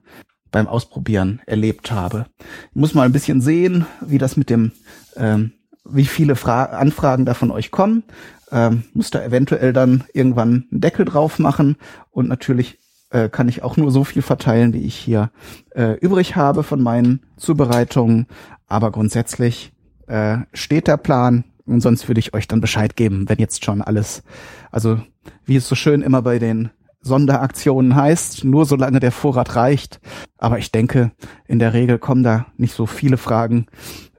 beim 0.51 0.67
Ausprobieren 0.67 1.43
erlebt 1.45 1.93
habe. 1.93 2.27
Ich 2.71 2.77
muss 2.77 2.95
mal 2.95 3.03
ein 3.03 3.13
bisschen 3.13 3.41
sehen, 3.41 3.85
wie 4.01 4.19
das 4.19 4.37
mit 4.37 4.49
dem, 4.49 4.73
ähm, 5.17 5.53
wie 5.85 6.07
viele 6.07 6.37
Fra 6.37 6.65
Anfragen 6.65 7.27
da 7.27 7.35
von 7.35 7.51
euch 7.51 7.71
kommen 7.71 8.05
ähm, 8.51 8.85
muss 8.95 9.11
da 9.11 9.23
eventuell 9.23 9.73
dann 9.73 10.05
irgendwann 10.13 10.67
einen 10.71 10.81
Deckel 10.81 11.05
drauf 11.05 11.39
machen 11.39 11.77
und 12.11 12.29
natürlich 12.29 12.79
äh, 13.11 13.29
kann 13.29 13.49
ich 13.49 13.63
auch 13.63 13.77
nur 13.77 13.91
so 13.91 14.05
viel 14.05 14.23
verteilen, 14.23 14.73
wie 14.73 14.85
ich 14.85 14.95
hier 14.95 15.31
äh, 15.75 15.95
übrig 15.99 16.37
habe 16.37 16.63
von 16.63 16.83
meinen 16.83 17.21
Zubereitungen. 17.37 18.27
Aber 18.67 18.91
grundsätzlich 18.91 19.73
äh, 20.07 20.39
steht 20.53 20.89
der 20.89 20.99
Plan 20.99 21.45
und 21.75 21.81
sonst 21.81 22.09
würde 22.09 22.21
ich 22.21 22.35
euch 22.35 22.49
dann 22.49 22.61
Bescheid 22.61 22.97
geben, 22.97 23.29
wenn 23.29 23.39
jetzt 23.39 23.65
schon 23.65 23.83
alles, 23.83 24.23
also 24.71 25.01
wie 25.45 25.57
es 25.57 25.69
so 25.69 25.75
schön 25.75 26.03
immer 26.03 26.23
bei 26.23 26.39
den 26.39 26.71
Sonderaktionen 27.01 27.95
heißt, 27.95 28.45
nur 28.45 28.67
solange 28.67 29.01
der 29.01 29.13
Vorrat 29.13 29.55
reicht. 29.57 30.01
Aber 30.37 30.59
ich 30.59 30.73
denke, 30.73 31.13
in 31.47 31.59
der 31.59 31.73
Regel 31.73 31.99
kommen 31.99 32.23
da 32.23 32.47
nicht 32.57 32.75
so 32.75 32.87
viele 32.87 33.17
Fragen. 33.17 33.67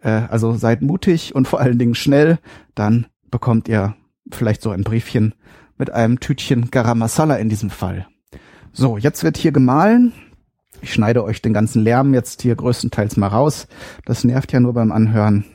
Äh, 0.02 0.22
also 0.30 0.54
seid 0.54 0.82
mutig 0.82 1.36
und 1.36 1.48
vor 1.48 1.60
allen 1.60 1.78
Dingen 1.78 1.96
schnell, 1.96 2.40
dann 2.76 3.08
bekommt 3.32 3.68
ihr 3.68 3.96
vielleicht 4.32 4.62
so 4.62 4.72
ein 4.72 4.84
Briefchen 4.84 5.36
mit 5.78 5.92
einem 5.92 6.20
Tütchen 6.20 6.72
Garam 6.72 7.00
Masala 7.00 7.36
in 7.36 7.50
diesem 7.50 7.70
Fall. 7.70 8.08
So, 8.72 8.98
jetzt 8.98 9.24
wird 9.24 9.38
hier 9.38 9.52
gemahlen. 9.52 10.14
Ich 10.82 10.94
schneide 10.94 11.24
euch 11.24 11.42
den 11.42 11.54
ganzen 11.54 11.84
Lärm 11.84 12.14
jetzt 12.14 12.42
hier 12.42 12.56
größtenteils 12.56 13.18
mal 13.18 13.28
raus. 13.28 13.68
Das 14.06 14.24
nervt 14.24 14.54
ja 14.54 14.60
nur 14.60 14.74
beim 14.74 14.92
Anhören. 14.92 15.46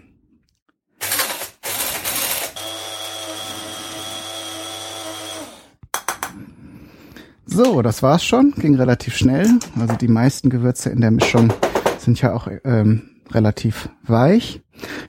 So, 7.55 7.83
das 7.83 8.03
war's 8.03 8.25
schon. 8.25 8.53
Ging 8.57 8.75
relativ 8.75 9.15
schnell. 9.15 9.47
Also 9.79 9.95
die 9.95 10.09
meisten 10.09 10.51
Gewürze 10.51 10.91
in 10.91 11.01
der 11.01 11.13
Mischung 11.13 11.53
sind 12.01 12.21
ja 12.21 12.35
auch 12.35 12.49
ähm, 12.65 13.03
relativ 13.31 13.89
weich. 14.03 14.61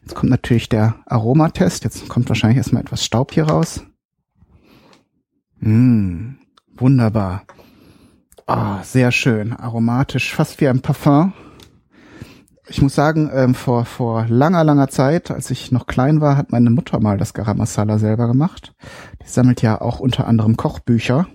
Jetzt 0.04 0.14
kommt 0.14 0.30
natürlich 0.30 0.70
der 0.70 0.94
Aromatest. 1.08 1.84
Jetzt 1.86 2.08
kommt 2.08 2.30
wahrscheinlich 2.30 2.58
erstmal 2.58 2.84
etwas 2.84 3.04
Staub 3.04 3.34
hier 3.34 3.46
raus. 3.46 3.82
Mmh, 5.58 6.36
wunderbar. 6.78 7.46
Ah, 8.46 8.84
sehr 8.84 9.12
schön. 9.12 9.52
Aromatisch, 9.54 10.36
fast 10.36 10.62
wie 10.62 10.68
ein 10.68 10.84
Parfum. 10.84 11.34
Ich 12.68 12.80
muss 12.80 12.94
sagen, 12.94 13.32
ähm, 13.34 13.56
vor, 13.56 13.86
vor 13.86 14.28
langer, 14.30 14.64
langer 14.64 14.90
Zeit, 14.90 15.32
als 15.32 15.50
ich 15.50 15.72
noch 15.72 15.88
klein 15.88 16.22
war, 16.22 16.38
hat 16.38 16.52
meine 16.52 16.70
Mutter 16.70 17.00
mal 17.00 17.18
das 17.18 17.34
Garam 17.34 17.58
Masala 17.58 17.98
selber 17.98 18.28
gemacht. 18.28 18.76
Die 19.24 19.30
sammelt 19.30 19.64
ja 19.64 19.82
auch 19.82 20.00
unter 20.00 20.28
anderem 20.28 20.58
Kochbücher 20.58 21.26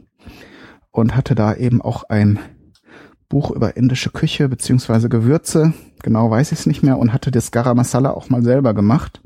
und 0.93 1.17
hatte 1.17 1.35
da 1.35 1.55
eben 1.55 1.81
auch 1.81 2.05
ein 2.05 2.39
Buch 3.29 3.51
über 3.51 3.77
indische 3.77 4.11
Küche 4.11 4.49
beziehungsweise 4.49 5.09
Gewürze. 5.09 5.73
Genau 6.03 6.31
weiß 6.31 6.53
ich 6.53 6.61
es 6.61 6.67
nicht 6.67 6.83
mehr 6.83 6.99
und 6.99 7.13
hatte 7.13 7.31
das 7.31 7.53
Garam 7.53 7.77
Masala 7.77 8.11
auch 8.11 8.29
mal 8.29 8.43
selber 8.43 8.75
gemacht. 8.75 9.23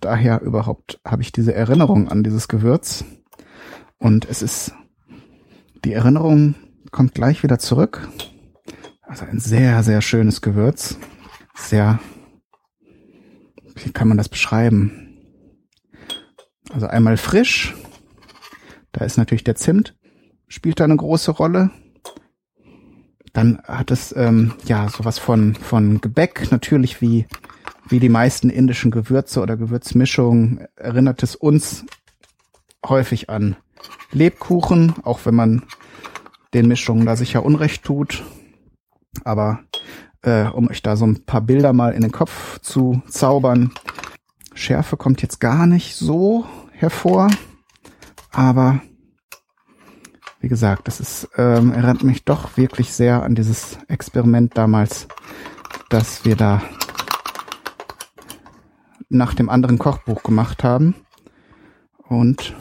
Daher 0.00 0.40
überhaupt 0.42 1.00
habe 1.06 1.22
ich 1.22 1.32
diese 1.32 1.54
Erinnerung 1.54 2.08
an 2.08 2.22
dieses 2.22 2.48
Gewürz. 2.48 3.04
Und 3.98 4.28
es 4.28 4.42
ist, 4.42 4.72
die 5.84 5.92
Erinnerung 5.92 6.54
kommt 6.90 7.14
gleich 7.14 7.42
wieder 7.42 7.58
zurück. 7.58 8.08
Also 9.02 9.24
ein 9.24 9.38
sehr, 9.38 9.82
sehr 9.82 10.02
schönes 10.02 10.40
Gewürz. 10.40 10.98
Sehr, 11.54 12.00
wie 13.74 13.92
kann 13.92 14.08
man 14.08 14.16
das 14.16 14.28
beschreiben? 14.28 15.18
Also 16.72 16.86
einmal 16.86 17.16
frisch. 17.16 17.74
Da 18.92 19.04
ist 19.04 19.18
natürlich 19.18 19.44
der 19.44 19.56
Zimt, 19.56 19.94
spielt 20.48 20.80
da 20.80 20.84
eine 20.84 20.96
große 20.96 21.30
Rolle. 21.32 21.70
Dann 23.32 23.60
hat 23.64 23.90
es 23.90 24.14
ähm, 24.16 24.54
ja 24.66 24.88
sowas 24.88 25.18
von 25.18 25.54
von 25.54 26.00
Gebäck 26.00 26.50
natürlich 26.50 27.00
wie 27.00 27.26
wie 27.88 28.00
die 28.00 28.08
meisten 28.08 28.50
indischen 28.50 28.90
Gewürze 28.90 29.40
oder 29.40 29.56
Gewürzmischungen 29.56 30.66
erinnert 30.74 31.22
es 31.22 31.36
uns 31.36 31.84
häufig 32.84 33.30
an 33.30 33.56
Lebkuchen, 34.12 34.94
auch 35.02 35.20
wenn 35.24 35.34
man 35.34 35.62
den 36.54 36.68
Mischungen 36.68 37.06
da 37.06 37.16
sicher 37.16 37.44
Unrecht 37.44 37.84
tut. 37.84 38.24
Aber 39.24 39.60
äh, 40.22 40.44
um 40.44 40.68
euch 40.68 40.82
da 40.82 40.96
so 40.96 41.06
ein 41.06 41.24
paar 41.24 41.40
Bilder 41.40 41.72
mal 41.72 41.92
in 41.92 42.02
den 42.02 42.12
Kopf 42.12 42.58
zu 42.60 43.02
zaubern, 43.08 43.72
Schärfe 44.54 44.96
kommt 44.96 45.22
jetzt 45.22 45.38
gar 45.38 45.66
nicht 45.66 45.96
so 45.96 46.46
hervor, 46.72 47.28
aber 48.32 48.80
wie 50.46 50.48
gesagt, 50.48 50.86
das 50.86 51.00
ist, 51.00 51.28
ähm, 51.36 51.72
erinnert 51.72 52.04
mich 52.04 52.24
doch 52.24 52.56
wirklich 52.56 52.92
sehr 52.92 53.24
an 53.24 53.34
dieses 53.34 53.78
Experiment 53.88 54.56
damals, 54.56 55.08
dass 55.88 56.24
wir 56.24 56.36
da 56.36 56.62
nach 59.08 59.34
dem 59.34 59.48
anderen 59.48 59.76
Kochbuch 59.76 60.22
gemacht 60.22 60.62
haben. 60.62 60.94
Und 62.06 62.54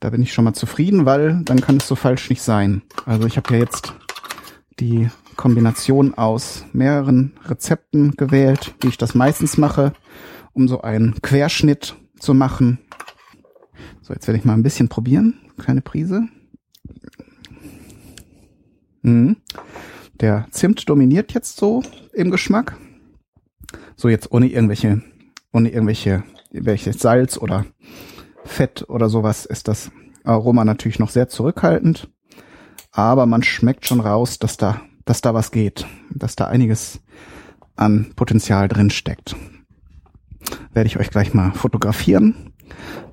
da 0.00 0.08
bin 0.08 0.22
ich 0.22 0.32
schon 0.32 0.46
mal 0.46 0.54
zufrieden, 0.54 1.04
weil 1.04 1.42
dann 1.44 1.60
kann 1.60 1.76
es 1.76 1.86
so 1.86 1.96
falsch 1.96 2.30
nicht 2.30 2.40
sein. 2.40 2.80
Also 3.04 3.26
ich 3.26 3.36
habe 3.36 3.52
ja 3.52 3.60
jetzt 3.60 3.92
die 4.80 5.10
Kombination 5.36 6.14
aus 6.14 6.64
mehreren 6.72 7.34
Rezepten 7.44 8.12
gewählt, 8.12 8.74
wie 8.80 8.88
ich 8.88 8.96
das 8.96 9.14
meistens 9.14 9.58
mache, 9.58 9.92
um 10.54 10.66
so 10.66 10.80
einen 10.80 11.20
Querschnitt 11.20 11.94
zu 12.18 12.32
machen. 12.32 12.78
So, 14.00 14.14
jetzt 14.14 14.26
werde 14.26 14.38
ich 14.38 14.46
mal 14.46 14.54
ein 14.54 14.62
bisschen 14.62 14.88
probieren. 14.88 15.34
Kleine 15.58 15.82
Prise. 15.82 16.26
Mhm. 19.02 19.36
Der 20.20 20.46
Zimt 20.50 20.88
dominiert 20.88 21.32
jetzt 21.32 21.56
so 21.56 21.82
im 22.12 22.30
Geschmack. 22.30 22.76
So 23.96 24.08
jetzt 24.08 24.32
ohne 24.32 24.46
irgendwelche, 24.46 25.02
ohne 25.52 25.70
irgendwelche, 25.70 26.24
welches 26.50 26.98
Salz 26.98 27.38
oder 27.38 27.66
Fett 28.44 28.88
oder 28.88 29.08
sowas 29.08 29.44
ist 29.44 29.68
das 29.68 29.90
Aroma 30.24 30.64
natürlich 30.64 30.98
noch 30.98 31.10
sehr 31.10 31.28
zurückhaltend. 31.28 32.08
Aber 32.90 33.26
man 33.26 33.42
schmeckt 33.42 33.86
schon 33.86 34.00
raus, 34.00 34.38
dass 34.38 34.56
da, 34.56 34.80
dass 35.04 35.20
da 35.20 35.34
was 35.34 35.50
geht, 35.50 35.86
dass 36.10 36.36
da 36.36 36.46
einiges 36.46 37.00
an 37.76 38.12
Potenzial 38.16 38.68
drin 38.68 38.90
steckt. 38.90 39.36
Werde 40.72 40.88
ich 40.88 40.98
euch 40.98 41.10
gleich 41.10 41.34
mal 41.34 41.52
fotografieren, 41.52 42.52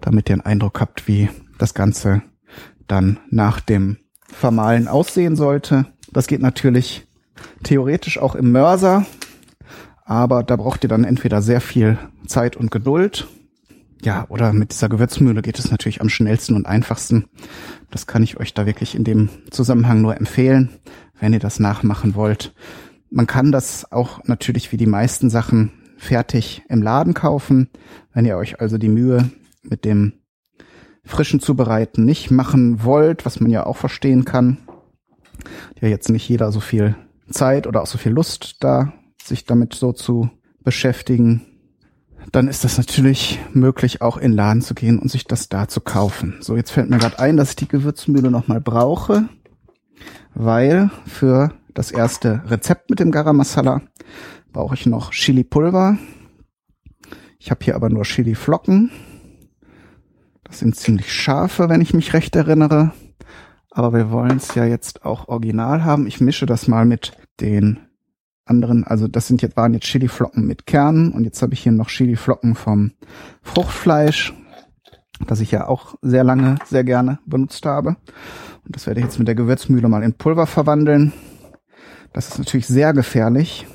damit 0.01 0.30
ihr 0.30 0.34
einen 0.34 0.42
Eindruck 0.42 0.80
habt, 0.82 1.08
wie 1.08 1.30
das 1.58 1.74
Ganze 1.74 2.24
dann 2.88 3.20
nach 3.30 3.60
dem 3.60 3.98
Vermahlen 4.27 4.88
aussehen 4.88 5.36
sollte. 5.36 5.86
Das 6.12 6.27
geht 6.27 6.41
natürlich 6.41 7.08
theoretisch 7.63 8.17
auch 8.20 8.36
im 8.36 8.51
Mörser, 8.51 9.05
aber 10.05 10.44
da 10.44 10.55
braucht 10.55 10.84
ihr 10.84 10.89
dann 10.89 11.03
entweder 11.03 11.41
sehr 11.41 11.62
viel 11.62 11.98
Zeit 12.27 12.55
und 12.55 12.72
Geduld. 12.72 13.27
Ja, 14.01 14.25
oder 14.29 14.53
mit 14.53 14.72
dieser 14.72 14.89
Gewürzmühle 14.89 15.41
geht 15.41 15.58
es 15.58 15.72
natürlich 15.72 16.01
am 16.01 16.10
schnellsten 16.10 16.55
und 16.55 16.67
einfachsten. 16.67 17.25
Das 17.89 18.05
kann 18.05 18.24
ich 18.24 18.38
euch 18.38 18.53
da 18.53 18.65
wirklich 18.65 18.94
in 18.94 19.03
dem 19.03 19.29
Zusammenhang 19.50 20.01
nur 20.01 20.15
empfehlen, 20.15 20.70
wenn 21.20 21.34
ihr 21.34 21.39
das 21.39 21.60
nachmachen 21.60 22.13
wollt. 22.13 22.53
Man 23.10 23.27
kann 23.27 23.51
das 23.51 23.91
auch 23.91 24.24
natürlich 24.25 24.72
wie 24.72 24.77
die 24.77 24.86
meisten 24.86 25.29
Sachen 25.29 25.72
fertig 25.98 26.63
im 26.70 26.82
Laden 26.84 27.13
kaufen. 27.13 27.70
Wenn 28.13 28.25
ihr 28.25 28.38
euch 28.38 28.60
also 28.60 28.77
die 28.77 28.89
Mühe 28.89 29.29
mit 29.63 29.86
dem 29.86 30.13
frischen 31.05 31.39
Zubereiten 31.39 32.03
nicht 32.03 32.31
machen 32.31 32.83
wollt, 32.83 33.25
was 33.25 33.39
man 33.39 33.51
ja 33.51 33.65
auch 33.65 33.77
verstehen 33.77 34.25
kann. 34.25 34.57
Ja, 35.79 35.88
jetzt 35.88 36.09
nicht 36.09 36.27
jeder 36.27 36.51
so 36.51 36.59
viel 36.59 36.95
Zeit 37.29 37.67
oder 37.67 37.81
auch 37.81 37.88
so 37.88 37.97
viel 37.97 38.12
Lust 38.12 38.57
da, 38.63 38.93
sich 39.21 39.45
damit 39.45 39.74
so 39.74 39.93
zu 39.93 40.29
beschäftigen. 40.63 41.41
dann 42.31 42.47
ist 42.47 42.63
das 42.63 42.79
natürlich 42.79 43.39
möglich, 43.53 44.01
auch 44.01 44.17
in 44.17 44.31
den 44.31 44.38
Laden 44.38 44.62
zu 44.62 44.74
gehen 44.74 44.97
und 44.97 45.12
sich 45.12 45.25
das 45.25 45.47
da 45.47 45.67
zu 45.67 45.79
kaufen. 45.79 46.38
So, 46.39 46.55
jetzt 46.55 46.71
fällt 46.71 46.89
mir 46.89 46.97
gerade 46.97 47.19
ein, 47.19 47.38
dass 47.38 47.51
ich 47.51 47.55
die 47.55 47.67
Gewürzmühle 47.67 48.31
nochmal 48.31 48.59
brauche, 48.59 49.29
weil 50.33 50.89
für 51.05 51.53
das 51.75 51.91
erste 51.91 52.41
Rezept 52.47 52.89
mit 52.89 53.00
dem 53.00 53.12
Garam 53.12 53.38
Masala 53.38 53.83
brauche 54.51 54.74
ich 54.74 54.88
noch 54.88 55.12
Chili 55.12 55.43
Pulver. 55.43 56.00
Ich 57.38 57.51
habe 57.51 57.63
hier 57.63 57.75
aber 57.75 57.89
nur 57.89 58.05
Chili 58.05 58.33
Flocken. 58.33 58.89
Das 60.46 60.60
sind 60.60 60.75
ziemlich 60.75 61.12
scharfe, 61.12 61.70
wenn 61.70 61.82
ich 61.82 61.94
mich 61.94 62.14
recht 62.14 62.36
erinnere. 62.36 62.94
Aber 63.72 63.92
wir 63.92 64.10
wollen 64.10 64.38
es 64.38 64.56
ja 64.56 64.64
jetzt 64.64 65.04
auch 65.04 65.28
original 65.28 65.84
haben. 65.84 66.08
Ich 66.08 66.22
mische 66.22 66.46
das 66.46 66.68
mal 66.68 66.86
mit 66.86 67.12
den 67.42 67.80
anderen, 68.46 68.84
also 68.84 69.08
das 69.08 69.28
sind 69.28 69.42
jetzt, 69.42 69.58
waren 69.58 69.74
jetzt 69.74 69.88
Chiliflocken 69.88 70.46
mit 70.46 70.66
Kernen 70.66 71.12
und 71.12 71.24
jetzt 71.24 71.42
habe 71.42 71.54
ich 71.54 71.62
hier 71.62 71.72
noch 71.72 71.90
Chiliflocken 71.90 72.56
vom 72.56 72.92
Fruchtfleisch, 73.42 74.34
das 75.28 75.40
ich 75.40 75.52
ja 75.52 75.68
auch 75.68 75.96
sehr 76.02 76.24
lange, 76.24 76.56
sehr 76.66 76.84
gerne 76.84 77.20
benutzt 77.25 77.66
habe. 77.66 77.98
Und 78.64 78.75
das 78.75 78.88
werde 78.88 79.00
ich 79.00 79.06
jetzt 79.06 79.18
mit 79.18 79.28
der 79.28 79.36
Gewürzmühle 79.36 79.90
mal 79.90 80.04
in 80.04 80.14
Pulver 80.14 80.46
verwandeln. 80.46 81.12
Das 82.14 82.30
ist 82.30 82.38
natürlich 82.38 82.68
sehr 82.68 82.94
gefährlich, 82.94 83.66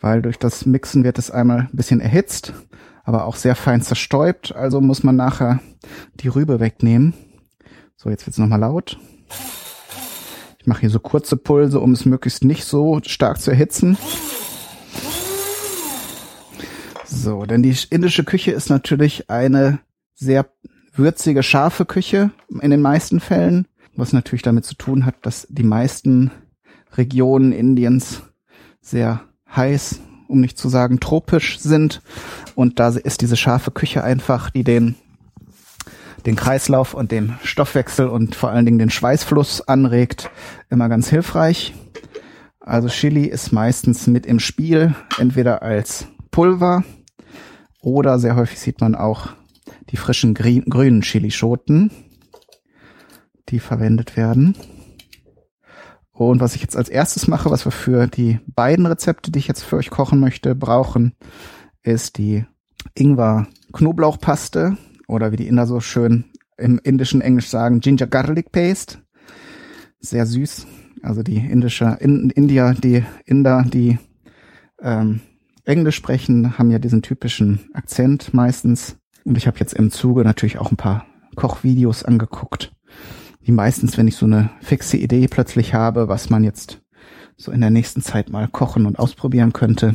weil 0.00 0.22
durch 0.22 0.38
das 0.38 0.64
Mixen 0.64 1.04
wird 1.04 1.18
es 1.18 1.30
einmal 1.30 1.60
ein 1.60 1.76
bisschen 1.76 2.00
erhitzt, 2.00 2.54
aber 3.06 3.24
auch 3.24 3.36
sehr 3.36 3.54
fein 3.54 3.80
zerstäubt. 3.80 4.54
Also 4.54 4.80
muss 4.80 5.04
man 5.04 5.16
nachher 5.16 5.60
die 6.14 6.28
Rübe 6.28 6.60
wegnehmen. 6.60 7.14
So, 7.96 8.10
jetzt 8.10 8.26
wird's 8.26 8.36
nochmal 8.36 8.60
laut. 8.60 8.98
Ich 10.58 10.66
mache 10.66 10.80
hier 10.80 10.90
so 10.90 10.98
kurze 10.98 11.36
Pulse, 11.36 11.78
um 11.78 11.92
es 11.92 12.04
möglichst 12.04 12.44
nicht 12.44 12.64
so 12.64 13.00
stark 13.06 13.40
zu 13.40 13.52
erhitzen. 13.52 13.96
So, 17.04 17.46
denn 17.46 17.62
die 17.62 17.76
indische 17.90 18.24
Küche 18.24 18.50
ist 18.50 18.68
natürlich 18.68 19.30
eine 19.30 19.78
sehr 20.14 20.50
würzige, 20.92 21.44
scharfe 21.44 21.84
Küche 21.84 22.32
in 22.60 22.72
den 22.72 22.82
meisten 22.82 23.20
Fällen, 23.20 23.68
was 23.94 24.12
natürlich 24.12 24.42
damit 24.42 24.64
zu 24.64 24.74
tun 24.74 25.06
hat, 25.06 25.14
dass 25.22 25.46
die 25.48 25.62
meisten 25.62 26.32
Regionen 26.96 27.52
Indiens 27.52 28.22
sehr 28.80 29.20
heiß, 29.54 30.00
um 30.28 30.40
nicht 30.40 30.58
zu 30.58 30.68
sagen 30.68 31.00
tropisch 31.00 31.58
sind. 31.58 32.02
Und 32.54 32.78
da 32.78 32.88
ist 32.88 33.20
diese 33.20 33.36
scharfe 33.36 33.70
Küche 33.70 34.02
einfach, 34.02 34.50
die 34.50 34.64
den 34.64 34.96
den 36.26 36.36
Kreislauf 36.36 36.92
und 36.92 37.12
den 37.12 37.34
Stoffwechsel 37.44 38.08
und 38.08 38.34
vor 38.34 38.50
allen 38.50 38.66
Dingen 38.66 38.80
den 38.80 38.90
Schweißfluss 38.90 39.62
anregt, 39.68 40.28
immer 40.70 40.88
ganz 40.88 41.08
hilfreich. 41.08 41.72
Also 42.58 42.88
Chili 42.88 43.26
ist 43.26 43.52
meistens 43.52 44.08
mit 44.08 44.26
im 44.26 44.40
Spiel, 44.40 44.96
entweder 45.18 45.62
als 45.62 46.08
Pulver 46.32 46.82
oder 47.80 48.18
sehr 48.18 48.34
häufig 48.34 48.58
sieht 48.58 48.80
man 48.80 48.96
auch 48.96 49.28
die 49.90 49.96
frischen 49.96 50.34
grünen 50.34 51.02
Chilischoten, 51.02 51.92
die 53.48 53.60
verwendet 53.60 54.16
werden. 54.16 54.56
Und 56.16 56.40
was 56.40 56.54
ich 56.54 56.62
jetzt 56.62 56.76
als 56.76 56.88
erstes 56.88 57.28
mache, 57.28 57.50
was 57.50 57.66
wir 57.66 57.72
für 57.72 58.06
die 58.06 58.40
beiden 58.46 58.86
Rezepte, 58.86 59.30
die 59.30 59.38
ich 59.38 59.48
jetzt 59.48 59.62
für 59.62 59.76
euch 59.76 59.90
kochen 59.90 60.18
möchte, 60.18 60.54
brauchen, 60.54 61.12
ist 61.82 62.16
die 62.16 62.46
Ingwer-Knoblauchpaste 62.94 64.78
oder 65.08 65.30
wie 65.30 65.36
die 65.36 65.46
Inder 65.46 65.66
so 65.66 65.80
schön 65.80 66.24
im 66.56 66.80
indischen 66.82 67.20
Englisch 67.20 67.48
sagen, 67.48 67.80
Ginger 67.80 68.06
Garlic 68.06 68.50
Paste. 68.50 68.98
Sehr 70.00 70.24
süß. 70.24 70.66
Also 71.02 71.22
die 71.22 71.36
indische 71.36 71.98
in, 72.00 72.30
India, 72.30 72.72
die 72.72 73.04
Inder, 73.26 73.64
die 73.66 73.98
ähm, 74.80 75.20
Englisch 75.64 75.96
sprechen, 75.96 76.56
haben 76.56 76.70
ja 76.70 76.78
diesen 76.78 77.02
typischen 77.02 77.68
Akzent 77.74 78.32
meistens. 78.32 78.96
Und 79.24 79.36
ich 79.36 79.46
habe 79.46 79.58
jetzt 79.58 79.74
im 79.74 79.90
Zuge 79.90 80.24
natürlich 80.24 80.58
auch 80.58 80.70
ein 80.70 80.78
paar 80.78 81.04
Kochvideos 81.34 82.04
angeguckt, 82.04 82.72
die 83.46 83.52
meistens, 83.52 83.96
wenn 83.96 84.08
ich 84.08 84.16
so 84.16 84.26
eine 84.26 84.50
fixe 84.60 84.96
Idee 84.96 85.28
plötzlich 85.28 85.72
habe, 85.72 86.08
was 86.08 86.30
man 86.30 86.42
jetzt 86.42 86.82
so 87.36 87.52
in 87.52 87.60
der 87.60 87.70
nächsten 87.70 88.02
Zeit 88.02 88.30
mal 88.30 88.48
kochen 88.48 88.86
und 88.86 88.98
ausprobieren 88.98 89.52
könnte. 89.52 89.94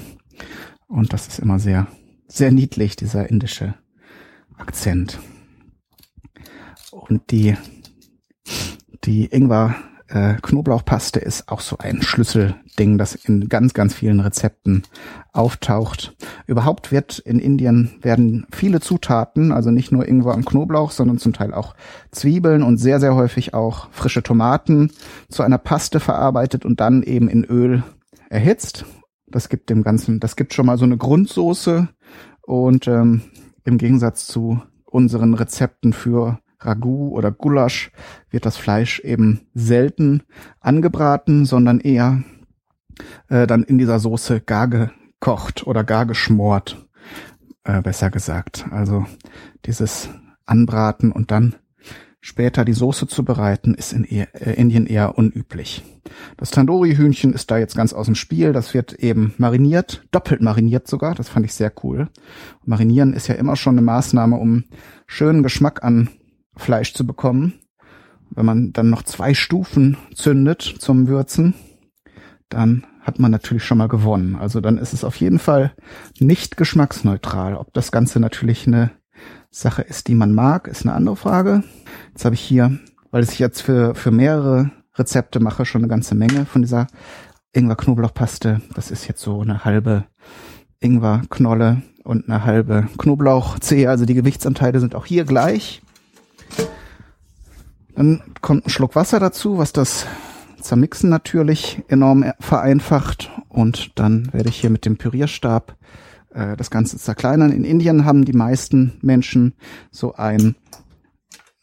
Und 0.88 1.12
das 1.12 1.28
ist 1.28 1.40
immer 1.40 1.60
sehr, 1.60 1.88
sehr 2.28 2.52
niedlich, 2.52 2.96
dieser 2.96 3.30
indische 3.30 3.74
Akzent. 4.58 5.20
Und 6.92 7.32
die, 7.32 7.58
die 9.04 9.26
Ingwer 9.26 9.76
äh, 10.12 10.36
Knoblauchpaste 10.42 11.20
ist 11.20 11.50
auch 11.50 11.62
so 11.62 11.78
ein 11.78 12.02
Schlüsselding, 12.02 12.98
das 12.98 13.16
in 13.16 13.48
ganz, 13.48 13.74
ganz 13.74 13.94
vielen 13.94 14.20
Rezepten 14.20 14.84
auftaucht. 15.32 16.16
Überhaupt 16.48 16.92
wird 16.92 17.20
in 17.20 17.40
Indien 17.40 17.92
werden 18.02 18.46
viele 18.52 18.82
Zutaten, 18.82 19.52
also 19.52 19.72
nicht 19.72 19.92
nur 19.92 20.08
Ingwer 20.08 20.36
und 20.36 20.46
Knoblauch, 20.46 20.92
sondern 20.92 21.18
zum 21.18 21.34
Teil 21.34 21.54
auch 21.54 21.76
Zwiebeln 22.12 22.62
und 22.62 22.78
sehr, 22.78 23.00
sehr 23.00 23.16
häufig 23.16 23.54
auch 23.54 23.90
frische 23.92 24.22
Tomaten 24.22 24.92
zu 25.30 25.44
einer 25.44 25.58
Paste 25.58 26.00
verarbeitet 26.00 26.66
und 26.66 26.82
dann 26.82 27.04
eben 27.04 27.30
in 27.30 27.46
Öl 27.46 27.84
erhitzt. 28.30 28.86
Das 29.28 29.48
gibt 29.48 29.70
dem 29.70 29.82
Ganzen, 29.82 30.20
das 30.20 30.36
gibt 30.36 30.54
schon 30.54 30.66
mal 30.66 30.78
so 30.78 30.84
eine 30.84 30.98
Grundsoße 30.98 31.88
und 32.42 32.88
ähm, 32.88 33.22
im 33.64 33.78
Gegensatz 33.78 34.28
zu 34.28 34.62
unseren 34.84 35.36
Rezepten 35.36 35.94
für 35.94 36.40
Ragout 36.62 37.12
oder 37.12 37.32
Gulasch 37.32 37.92
wird 38.30 38.46
das 38.46 38.58
Fleisch 38.58 39.00
eben 39.02 39.42
selten 39.54 40.24
angebraten, 40.60 41.46
sondern 41.46 41.80
eher 41.80 42.24
äh, 43.30 43.48
dann 43.48 43.64
in 43.64 43.78
dieser 43.78 44.00
Soße 44.00 44.42
gar 44.42 44.68
gekocht 44.68 45.66
oder 45.68 45.84
gar 45.84 46.06
geschmort, 46.06 46.88
äh, 47.64 47.82
besser 47.82 48.10
gesagt. 48.10 48.66
Also 48.72 49.06
dieses 49.66 50.10
Anbraten 50.46 51.12
und 51.12 51.32
dann 51.32 51.56
später 52.20 52.64
die 52.66 52.74
Soße 52.74 53.08
zu 53.08 53.26
bereiten, 53.26 53.74
ist 53.74 53.94
in 53.94 54.06
äh, 54.06 54.28
Indien 54.54 54.86
eher 54.86 55.18
unüblich. 55.18 55.84
Das 56.38 56.52
Tandoori-Hühnchen 56.52 57.34
ist 57.34 57.50
da 57.50 57.58
jetzt 57.58 57.76
ganz 57.76 57.94
aus 57.94 58.06
dem 58.06 58.16
Spiel. 58.16 58.54
Das 58.54 58.74
wird 58.74 58.94
eben 58.94 59.34
mariniert, 59.38 60.04
doppelt 60.12 60.42
mariniert 60.42 60.88
sogar. 60.88 61.16
Das 61.16 61.30
fand 61.30 61.46
ich 61.46 61.54
sehr 61.54 61.72
cool. 61.84 62.10
Marinieren 62.64 63.14
ist 63.14 63.28
ja 63.28 63.36
immer 63.36 63.56
schon 63.56 63.76
eine 63.76 63.82
Maßnahme, 63.82 64.38
um 64.38 64.66
schönen 65.08 65.42
Geschmack 65.44 65.84
an 65.84 66.10
Fleisch 66.56 66.94
zu 66.94 67.06
bekommen. 67.06 67.54
Wenn 68.30 68.46
man 68.46 68.74
dann 68.74 68.90
noch 68.90 69.04
zwei 69.04 69.34
Stufen 69.34 69.98
zündet 70.14 70.62
zum 70.62 71.08
Würzen, 71.08 71.54
dann 72.50 72.86
hat 73.02 73.20
man 73.20 73.32
natürlich 73.32 73.64
schon 73.64 73.80
mal 73.80 73.88
gewonnen. 73.88 74.36
Also 74.36 74.62
dann 74.62 74.78
ist 74.78 74.94
es 74.94 75.04
auf 75.04 75.16
jeden 75.18 75.40
Fall 75.40 75.74
nicht 76.20 76.56
geschmacksneutral. 76.56 77.56
Ob 77.56 77.74
das 77.74 77.92
Ganze 77.92 78.20
natürlich 78.20 78.68
eine 78.68 78.92
Sache 79.50 79.82
ist, 79.82 80.08
die 80.08 80.16
man 80.16 80.34
mag, 80.34 80.68
ist 80.68 80.86
eine 80.86 80.94
andere 80.94 81.16
Frage. 81.16 81.64
Jetzt 82.10 82.26
habe 82.26 82.36
ich 82.36 82.42
hier, 82.42 82.80
weil 83.10 83.24
ich 83.24 83.40
jetzt 83.40 83.62
für, 83.62 83.96
für 83.96 84.12
mehrere 84.12 84.72
Rezepte 84.96 85.40
mache, 85.40 85.66
schon 85.66 85.82
eine 85.82 85.90
ganze 85.90 86.16
Menge 86.16 86.46
von 86.46 86.62
dieser 86.62 86.88
Ingwer-Knoblauchpaste. 87.54 88.62
Das 88.76 88.92
ist 88.92 89.08
jetzt 89.08 89.22
so 89.22 89.42
eine 89.42 89.66
halbe 89.66 90.06
Ingwer-Knolle 90.80 91.82
und 92.04 92.30
eine 92.30 92.46
halbe 92.46 92.88
Knoblauchzehe. 92.98 93.90
Also 93.90 94.06
die 94.06 94.14
Gewichtsanteile 94.14 94.80
sind 94.80 94.96
auch 94.96 95.06
hier 95.06 95.26
gleich. 95.26 95.81
Dann 97.96 98.22
kommt 98.42 98.66
ein 98.66 98.70
Schluck 98.70 98.96
Wasser 98.96 99.20
dazu, 99.20 99.58
was 99.58 99.74
das 99.74 100.06
Zermixen 100.62 101.10
natürlich 101.10 101.82
enorm 101.88 102.32
vereinfacht. 102.40 103.32
Und 103.50 103.92
dann 104.00 104.32
werde 104.34 104.50
ich 104.50 104.62
hier 104.62 104.70
mit 104.70 104.86
dem 104.86 104.98
Pürierstab 104.98 105.76
äh, 106.34 106.56
das 106.56 106.72
Ganze 106.72 106.98
zerkleinern. 106.98 107.52
In 107.52 107.64
Indien 107.64 108.06
haben 108.06 108.26
die 108.26 108.34
meisten 108.34 108.94
Menschen 109.02 109.54
so 109.92 110.14
ein, 110.16 110.56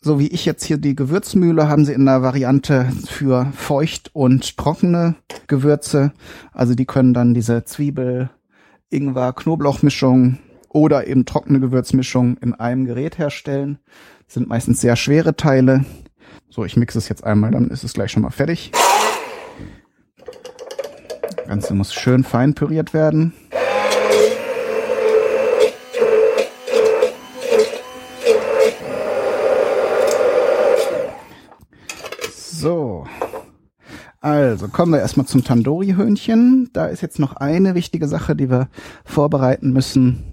so 0.00 0.18
wie 0.18 0.28
ich 0.28 0.44
jetzt 0.44 0.64
hier 0.64 0.78
die 0.78 0.94
Gewürzmühle, 0.94 1.68
haben 1.68 1.84
sie 1.84 1.92
in 1.92 2.04
der 2.04 2.22
Variante 2.22 2.90
für 3.06 3.46
feucht 3.54 4.10
und 4.14 4.56
trockene 4.56 5.16
Gewürze. 5.46 6.12
Also 6.52 6.74
die 6.74 6.86
können 6.86 7.14
dann 7.14 7.34
diese 7.34 7.64
Zwiebel, 7.64 8.30
Ingwer, 8.90 9.32
Knoblauchmischung 9.32 10.38
oder 10.68 11.06
eben 11.06 11.24
trockene 11.24 11.60
Gewürzmischung 11.60 12.36
in 12.38 12.54
einem 12.54 12.84
Gerät 12.84 13.18
herstellen. 13.18 13.78
Das 14.26 14.34
sind 14.34 14.48
meistens 14.48 14.80
sehr 14.80 14.96
schwere 14.96 15.34
Teile. 15.36 15.84
So, 16.50 16.64
ich 16.64 16.76
mixe 16.76 16.98
es 16.98 17.08
jetzt 17.08 17.24
einmal, 17.24 17.50
dann 17.50 17.68
ist 17.68 17.84
es 17.84 17.92
gleich 17.92 18.10
schon 18.10 18.22
mal 18.22 18.30
fertig. 18.30 18.72
Das 21.36 21.46
Ganze 21.46 21.74
muss 21.74 21.92
schön 21.92 22.24
fein 22.24 22.54
püriert 22.54 22.94
werden. 22.94 23.34
So. 32.32 33.06
Also 34.20 34.68
kommen 34.68 34.92
wir 34.92 35.00
erstmal 35.00 35.26
zum 35.26 35.44
Tandoori-Hühnchen. 35.44 36.70
Da 36.72 36.86
ist 36.86 37.02
jetzt 37.02 37.18
noch 37.18 37.36
eine 37.36 37.74
wichtige 37.74 38.08
Sache, 38.08 38.34
die 38.34 38.50
wir 38.50 38.68
vorbereiten 39.04 39.72
müssen, 39.72 40.32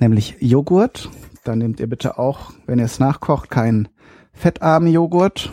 nämlich 0.00 0.36
Joghurt. 0.40 1.10
Da 1.44 1.54
nehmt 1.54 1.78
ihr 1.78 1.88
bitte 1.88 2.18
auch, 2.18 2.52
wenn 2.66 2.78
ihr 2.78 2.86
es 2.86 2.98
nachkocht, 2.98 3.50
keinen 3.50 3.88
fettarmen 4.34 4.92
Joghurt. 4.92 5.52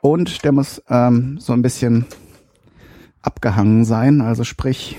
Und 0.00 0.44
der 0.44 0.52
muss 0.52 0.82
ähm, 0.88 1.38
so 1.40 1.52
ein 1.52 1.62
bisschen 1.62 2.06
abgehangen 3.20 3.84
sein, 3.84 4.20
also 4.20 4.44
sprich 4.44 4.96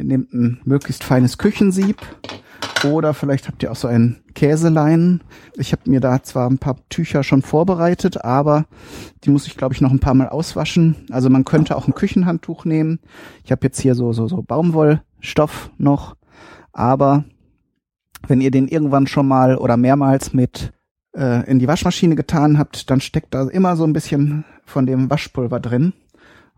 Ihr 0.00 0.04
nehmt 0.04 0.32
ein 0.32 0.60
möglichst 0.64 1.04
feines 1.04 1.36
Küchensieb 1.36 1.98
oder 2.84 3.12
vielleicht 3.12 3.48
habt 3.48 3.62
ihr 3.62 3.70
auch 3.70 3.76
so 3.76 3.86
ein 3.88 4.22
Käselein. 4.34 5.20
Ich 5.56 5.72
habe 5.72 5.90
mir 5.90 6.00
da 6.00 6.22
zwar 6.22 6.48
ein 6.48 6.56
paar 6.58 6.76
Tücher 6.88 7.22
schon 7.22 7.42
vorbereitet, 7.42 8.24
aber 8.24 8.64
die 9.24 9.30
muss 9.30 9.46
ich, 9.46 9.58
glaube 9.58 9.74
ich, 9.74 9.82
noch 9.82 9.90
ein 9.90 9.98
paar 9.98 10.14
Mal 10.14 10.28
auswaschen. 10.28 10.94
Also 11.10 11.28
man 11.28 11.44
könnte 11.44 11.76
auch 11.76 11.86
ein 11.86 11.94
Küchenhandtuch 11.94 12.64
nehmen. 12.64 13.00
Ich 13.44 13.52
habe 13.52 13.66
jetzt 13.66 13.80
hier 13.80 13.94
so, 13.94 14.14
so, 14.14 14.26
so 14.26 14.42
Baumwollstoff 14.42 15.70
noch. 15.76 16.16
Aber 16.72 17.24
wenn 18.26 18.40
ihr 18.40 18.50
den 18.50 18.68
irgendwann 18.68 19.06
schon 19.06 19.28
mal 19.28 19.56
oder 19.56 19.76
mehrmals 19.76 20.32
mit 20.32 20.72
äh, 21.16 21.48
in 21.50 21.58
die 21.58 21.68
Waschmaschine 21.68 22.16
getan 22.16 22.58
habt, 22.58 22.90
dann 22.90 23.00
steckt 23.00 23.34
da 23.34 23.48
immer 23.48 23.76
so 23.76 23.84
ein 23.84 23.92
bisschen 23.92 24.44
von 24.64 24.86
dem 24.86 25.10
Waschpulver 25.10 25.60
drin. 25.60 25.92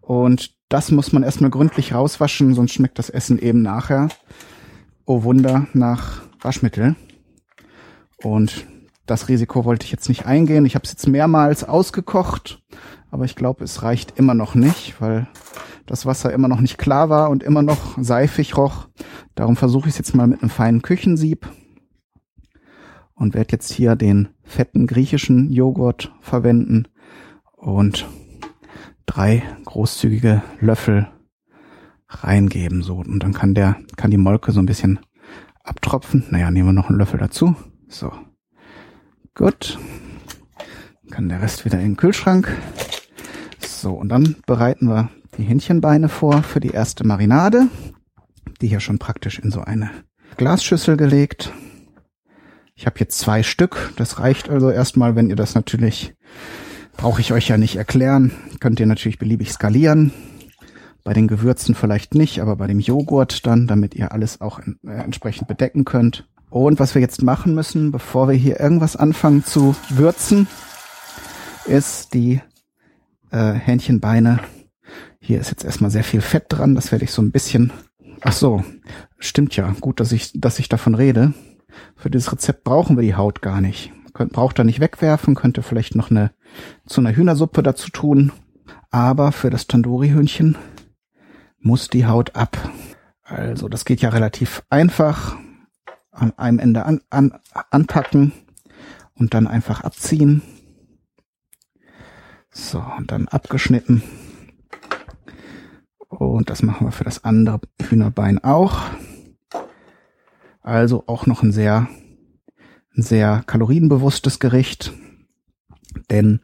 Und 0.01 0.55
das 0.69 0.91
muss 0.91 1.13
man 1.13 1.23
erstmal 1.23 1.51
gründlich 1.51 1.95
rauswaschen, 1.95 2.55
sonst 2.55 2.73
schmeckt 2.73 2.99
das 2.99 3.11
Essen 3.11 3.39
eben 3.39 3.63
nachher, 3.63 4.09
oh 5.05 5.23
Wunder, 5.23 5.67
nach 5.75 6.23
Waschmittel. 6.41 6.97
Und 8.23 8.67
das 9.07 9.29
Risiko 9.29 9.65
wollte 9.65 9.85
ich 9.85 9.93
jetzt 9.93 10.09
nicht 10.09 10.27
eingehen. 10.27 10.65
Ich 10.65 10.75
habe 10.75 10.85
es 10.85 10.93
jetzt 10.93 11.09
mehrmals 11.09 11.65
ausgekocht, 11.65 12.63
aber 13.11 13.25
ich 13.25 13.37
glaube, 13.37 13.65
es 13.65 13.83
reicht 13.83 14.19
immer 14.19 14.35
noch 14.35 14.55
nicht, 14.55 15.01
weil 15.01 15.27
das 15.87 16.07
Wasser 16.07 16.33
immer 16.33 16.49
noch 16.49 16.61
nicht 16.61 16.79
klar 16.79 17.11
war 17.11 17.31
und 17.31 17.43
immer 17.43 17.63
noch 17.63 17.99
seifig 18.01 18.57
roch. 18.57 18.89
Darum 19.35 19.57
versuche 19.57 19.89
ich 19.89 19.95
es 19.95 19.99
jetzt 19.99 20.15
mal 20.15 20.27
mit 20.27 20.43
einem 20.43 20.51
feinen 20.51 20.83
Küchensieb 20.83 21.49
und 23.15 23.35
werde 23.35 23.53
jetzt 23.53 23.73
hier 23.73 23.97
den 23.97 24.29
fetten 24.43 24.87
griechischen 24.87 25.53
Joghurt 25.53 26.13
verwenden 26.21 26.89
und 27.57 28.07
drei 29.07 29.43
großzügige 29.65 30.43
Löffel 30.61 31.09
reingeben 32.09 32.83
so 32.83 32.97
und 32.97 33.23
dann 33.23 33.33
kann 33.33 33.55
der 33.55 33.77
kann 33.97 34.11
die 34.11 34.19
Molke 34.19 34.53
so 34.53 34.61
ein 34.61 34.67
bisschen 34.67 34.99
abtropfen. 35.65 36.25
Naja, 36.31 36.51
nehmen 36.51 36.69
wir 36.69 36.73
noch 36.73 36.89
einen 36.89 36.99
Löffel 36.99 37.19
dazu. 37.19 37.55
So. 37.89 38.13
Gut. 39.35 39.79
Kann 41.11 41.29
der 41.29 41.43
Rest 41.43 41.65
wieder 41.65 41.79
in 41.79 41.93
den 41.93 41.97
Kühlschrank. 41.97 42.49
So, 43.61 43.93
und 43.93 44.09
dann 44.09 44.37
bereiten 44.47 44.89
wir 44.89 45.11
die 45.37 45.45
Hähnchenbeine 45.45 46.09
vor 46.09 46.43
für 46.43 46.61
die 46.61 46.71
erste 46.71 47.07
Marinade. 47.07 47.69
Die 48.63 48.69
hier 48.69 48.81
schon 48.81 49.01
praktisch 49.01 49.41
in 49.41 49.51
so 49.51 49.63
eine 49.63 49.91
Glasschüssel 50.37 50.97
gelegt. 50.97 51.53
Ich 52.77 52.87
habe 52.87 53.01
jetzt 53.01 53.19
zwei 53.19 53.43
Stück. 53.43 53.93
Das 53.97 54.21
reicht 54.21 54.49
also 54.49 54.71
erstmal, 54.71 55.17
wenn 55.17 55.29
ihr 55.29 55.35
das 55.35 55.57
natürlich, 55.57 56.15
brauche 56.97 57.21
ich 57.21 57.33
euch 57.33 57.49
ja 57.49 57.59
nicht 57.59 57.75
erklären, 57.75 58.31
könnt 58.61 58.79
ihr 58.79 58.87
natürlich 58.87 59.19
beliebig 59.19 59.53
skalieren. 59.53 60.13
Bei 61.03 61.13
den 61.13 61.27
Gewürzen 61.27 61.75
vielleicht 61.75 62.15
nicht, 62.15 62.41
aber 62.41 62.55
bei 62.55 62.69
dem 62.69 62.79
Joghurt 62.79 63.45
dann, 63.47 63.67
damit 63.67 63.97
ihr 63.97 64.13
alles 64.13 64.41
auch 64.41 64.61
in, 64.61 64.79
äh, 64.87 64.93
entsprechend 64.93 65.49
bedecken 65.49 65.85
könnt. 65.85 66.29
Und 66.49 66.79
was 66.79 66.95
wir 66.95 67.03
jetzt 67.03 67.23
machen 67.23 67.57
müssen, 67.57 67.91
bevor 67.91 68.29
wir 68.29 68.37
hier 68.37 68.61
irgendwas 68.61 68.95
anfangen 68.95 69.45
zu 69.45 69.75
würzen, 69.89 70.47
ist 71.67 72.15
die 72.15 72.41
äh, 73.33 73.55
Hähnchenbeine. 73.55 74.39
Hier 75.19 75.41
ist 75.41 75.51
jetzt 75.51 75.65
erstmal 75.65 75.91
sehr 75.91 76.05
viel 76.05 76.21
Fett 76.21 76.45
dran. 76.49 76.77
Das 76.77 76.93
werde 76.93 77.05
ich 77.05 77.11
so 77.11 77.23
ein 77.23 77.33
bisschen. 77.33 77.73
Ach 78.25 78.33
so, 78.33 78.65
stimmt 79.19 79.57
ja. 79.57 79.75
Gut, 79.81 80.01
dass 80.01 80.13
ich, 80.13 80.33
dass 80.35 80.59
ich 80.59 80.69
davon 80.69 80.95
rede. 80.95 81.35
Für 81.97 82.11
dieses 82.11 82.33
Rezept 82.33 82.65
brauchen 82.65 82.97
wir 82.97 83.03
die 83.03 83.17
Haut 83.17 83.43
gar 83.43 83.61
nicht. 83.61 83.93
Könnt, 84.13 84.33
braucht 84.33 84.59
da 84.59 84.65
nicht 84.65 84.81
wegwerfen, 84.81 85.35
könnte 85.35 85.63
vielleicht 85.63 85.95
noch 85.95 86.11
eine 86.11 86.33
zu 86.87 87.01
einer 87.01 87.17
Hühnersuppe 87.17 87.63
dazu 87.63 87.91
tun. 87.91 88.31
Aber 88.91 89.33
für 89.33 89.51
das 89.51 89.67
Tandoori-Hühnchen 89.67 90.57
muss 91.59 91.89
die 91.89 92.07
Haut 92.07 92.37
ab. 92.37 92.57
Also 93.25 93.69
das 93.69 93.85
geht 93.85 94.03
ja 94.03 94.11
relativ 94.11 94.63
einfach. 94.71 95.37
An 96.11 96.37
einem 96.37 96.59
Ende 96.59 96.85
an, 96.85 97.01
an, 97.09 97.39
anpacken 97.71 98.33
und 99.15 99.33
dann 99.33 99.47
einfach 99.47 99.83
abziehen. 99.83 100.43
So, 102.51 102.85
und 102.99 103.11
dann 103.11 103.29
abgeschnitten. 103.29 104.03
Und 106.19 106.51
das 106.51 106.63
machen 106.63 106.87
wir 106.87 106.93
für 106.93 107.05
das 107.05 107.25
andere 107.25 107.61
Hühnerbein 107.81 108.39
auch. 108.45 108.83
Also 110.61 111.05
auch 111.07 111.27
noch 111.27 111.43
ein 111.43 111.53
sehr, 111.53 111.89
ein 112.95 113.03
sehr 113.03 113.43
kalorienbewusstes 113.47 114.39
Gericht, 114.39 114.93
denn 116.11 116.41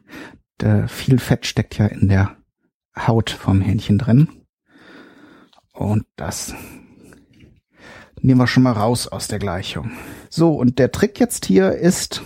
der 0.59 0.87
viel 0.87 1.19
Fett 1.19 1.45
steckt 1.45 1.77
ja 1.77 1.85
in 1.85 2.09
der 2.09 2.35
Haut 2.97 3.29
vom 3.29 3.61
Hähnchen 3.61 3.99
drin. 3.99 4.27
Und 5.71 6.05
das 6.15 6.55
nehmen 8.19 8.39
wir 8.41 8.47
schon 8.47 8.63
mal 8.63 8.73
raus 8.73 9.07
aus 9.07 9.27
der 9.27 9.39
Gleichung. 9.39 9.91
So, 10.29 10.53
und 10.53 10.79
der 10.79 10.91
Trick 10.91 11.19
jetzt 11.19 11.45
hier 11.45 11.73
ist, 11.73 12.23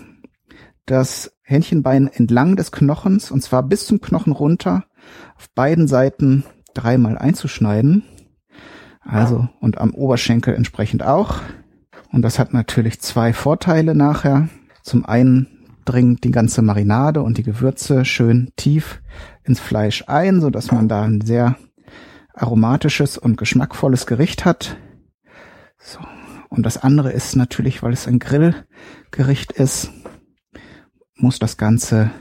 das 0.85 1.37
Hähnchenbein 1.43 2.07
entlang 2.07 2.55
des 2.55 2.71
Knochens, 2.71 3.31
und 3.31 3.43
zwar 3.43 3.63
bis 3.63 3.85
zum 3.85 3.99
Knochen 3.99 4.31
runter, 4.31 4.85
auf 5.35 5.49
beiden 5.51 5.87
Seiten 5.89 6.45
dreimal 6.73 7.17
einzuschneiden. 7.17 8.03
Also, 9.01 9.49
und 9.59 9.79
am 9.79 9.93
Oberschenkel 9.93 10.55
entsprechend 10.55 11.03
auch. 11.03 11.41
Und 12.11 12.21
das 12.21 12.39
hat 12.39 12.53
natürlich 12.53 13.01
zwei 13.01 13.33
Vorteile 13.33 13.95
nachher. 13.95 14.47
Zum 14.81 15.05
einen 15.05 15.47
dringt 15.85 16.23
die 16.23 16.31
ganze 16.31 16.61
Marinade 16.61 17.21
und 17.21 17.37
die 17.37 17.43
Gewürze 17.43 18.05
schön 18.05 18.51
tief 18.55 19.01
ins 19.43 19.59
Fleisch 19.59 20.05
ein, 20.07 20.39
so 20.39 20.49
dass 20.49 20.71
man 20.71 20.87
da 20.87 21.03
ein 21.03 21.21
sehr 21.21 21.57
aromatisches 22.33 23.17
und 23.17 23.37
geschmackvolles 23.37 24.05
Gericht 24.05 24.45
hat. 24.45 24.77
So. 25.77 25.99
Und 26.49 26.65
das 26.65 26.77
andere 26.77 27.11
ist 27.11 27.35
natürlich, 27.35 27.83
weil 27.83 27.93
es 27.93 28.07
ein 28.07 28.19
Grillgericht 28.19 29.51
ist, 29.51 29.91
muss 31.15 31.39
das 31.39 31.57
Ganze 31.57 32.11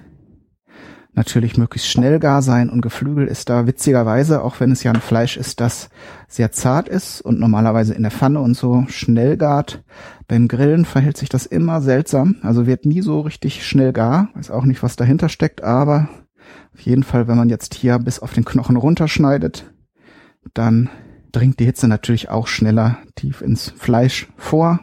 natürlich 1.14 1.58
möglichst 1.58 1.88
schnell 1.88 2.18
gar 2.18 2.42
sein 2.42 2.70
und 2.70 2.80
Geflügel 2.80 3.26
ist 3.26 3.50
da 3.50 3.66
witzigerweise, 3.66 4.42
auch 4.42 4.60
wenn 4.60 4.72
es 4.72 4.82
ja 4.82 4.92
ein 4.92 5.00
Fleisch 5.00 5.36
ist, 5.36 5.60
das 5.60 5.90
sehr 6.26 6.52
zart 6.52 6.88
ist 6.88 7.20
und 7.20 7.38
normalerweise 7.38 7.94
in 7.94 8.02
der 8.02 8.10
Pfanne 8.10 8.40
und 8.40 8.54
so 8.56 8.84
schnell 8.88 9.36
gart. 9.36 9.82
Beim 10.26 10.48
Grillen 10.48 10.84
verhält 10.84 11.16
sich 11.16 11.28
das 11.28 11.44
immer 11.46 11.82
seltsam, 11.82 12.36
also 12.42 12.66
wird 12.66 12.86
nie 12.86 13.02
so 13.02 13.20
richtig 13.20 13.66
schnell 13.66 13.92
gar. 13.92 14.30
Weiß 14.34 14.50
auch 14.50 14.64
nicht, 14.64 14.82
was 14.82 14.96
dahinter 14.96 15.28
steckt, 15.28 15.62
aber 15.62 16.08
auf 16.74 16.80
jeden 16.80 17.02
Fall, 17.02 17.28
wenn 17.28 17.36
man 17.36 17.50
jetzt 17.50 17.74
hier 17.74 17.98
bis 17.98 18.18
auf 18.18 18.32
den 18.32 18.44
Knochen 18.44 18.76
runterschneidet, 18.76 19.70
dann 20.54 20.88
dringt 21.30 21.60
die 21.60 21.64
Hitze 21.64 21.88
natürlich 21.88 22.30
auch 22.30 22.46
schneller 22.46 22.98
tief 23.14 23.42
ins 23.42 23.70
Fleisch 23.76 24.28
vor. 24.36 24.80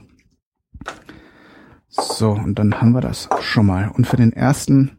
So, 1.87 2.31
und 2.31 2.59
dann 2.59 2.79
haben 2.79 2.91
wir 2.91 3.01
das 3.01 3.29
schon 3.41 3.65
mal. 3.65 3.89
Und 3.89 4.05
für 4.05 4.17
den 4.17 4.31
ersten 4.31 4.98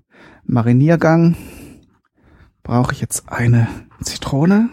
Mariniergang 0.50 1.36
brauche 2.64 2.92
ich 2.92 3.00
jetzt 3.00 3.28
eine 3.30 3.68
Zitrone. 4.02 4.68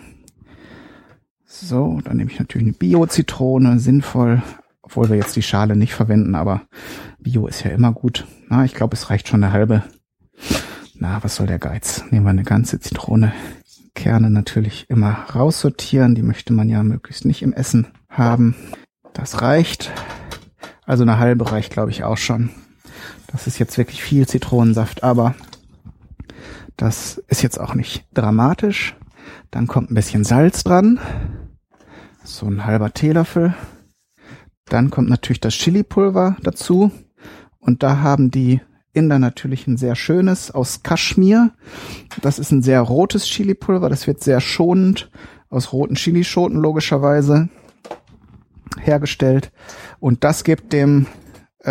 So, 1.46 2.02
dann 2.04 2.18
nehme 2.18 2.32
ich 2.32 2.40
natürlich 2.40 2.68
eine 2.68 2.78
Bio-Zitrone, 2.78 3.78
sinnvoll, 3.78 4.42
obwohl 4.82 5.10
wir 5.10 5.18
jetzt 5.18 5.36
die 5.36 5.44
Schale 5.44 5.76
nicht 5.76 5.94
verwenden, 5.94 6.34
aber 6.34 6.64
Bio 7.20 7.46
ist 7.46 7.64
ja 7.64 7.70
immer 7.70 7.92
gut. 7.92 8.26
Na, 8.50 8.66
ich 8.66 8.74
glaube, 8.74 8.96
es 8.96 9.12
reicht 9.12 9.28
schon 9.28 9.44
eine 9.44 9.54
halbe. 9.54 9.84
Na, 10.96 11.24
was 11.24 11.36
soll 11.36 11.46
der 11.46 11.60
Geiz? 11.60 12.04
Nehmen 12.10 12.26
wir 12.26 12.32
eine 12.32 12.44
ganze 12.44 12.80
Zitrone. 12.80 13.32
Kerne 13.94 14.32
natürlich 14.32 14.90
immer 14.90 15.12
raussortieren, 15.36 16.16
die 16.16 16.24
möchte 16.24 16.54
man 16.54 16.70
ja 16.70 16.82
möglichst 16.82 17.24
nicht 17.24 17.44
im 17.44 17.54
Essen 17.54 17.86
haben. 18.10 18.56
Das 19.14 19.44
reicht. 19.44 19.92
Also 20.88 21.04
eine 21.04 21.20
halbe 21.20 21.52
reicht, 21.52 21.72
glaube 21.72 21.92
ich, 21.92 22.04
auch 22.04 22.18
schon. 22.18 22.50
Das 23.28 23.46
ist 23.46 23.60
jetzt 23.60 23.78
wirklich 23.78 24.02
viel 24.02 24.28
Zitronensaft, 24.28 25.04
aber 25.04 25.36
das 26.78 27.22
ist 27.28 27.42
jetzt 27.42 27.60
auch 27.60 27.74
nicht 27.74 28.06
dramatisch. 28.14 28.96
Dann 29.52 29.68
kommt 29.68 29.92
ein 29.92 29.96
bisschen 29.96 30.24
Salz 30.24 30.64
dran. 30.64 31.00
So 32.24 32.46
ein 32.46 32.66
halber 32.66 32.94
Teelöffel. 32.94 33.56
Dann 34.66 34.90
kommt 34.90 35.10
natürlich 35.10 35.40
das 35.40 35.56
Chili-Pulver 35.56 36.38
dazu. 36.42 36.92
Und 37.60 37.84
da 37.84 38.00
haben 38.00 38.32
die 38.32 38.62
Inder 38.94 39.20
natürlich 39.20 39.68
ein 39.68 39.78
sehr 39.78 39.96
schönes 39.96 40.52
aus 40.52 40.84
Kaschmir. 40.84 41.52
Das 42.22 42.40
ist 42.40 42.52
ein 42.52 42.62
sehr 42.62 42.82
rotes 42.82 43.26
Chili-Pulver. 43.26 43.90
Das 43.90 44.08
wird 44.08 44.24
sehr 44.24 44.40
schonend 44.40 45.10
aus 45.50 45.74
roten 45.74 45.96
Chilischoten 45.96 46.60
logischerweise 46.60 47.50
hergestellt. 48.80 49.52
Und 50.00 50.24
das 50.24 50.44
gibt 50.44 50.74
dem 50.74 51.08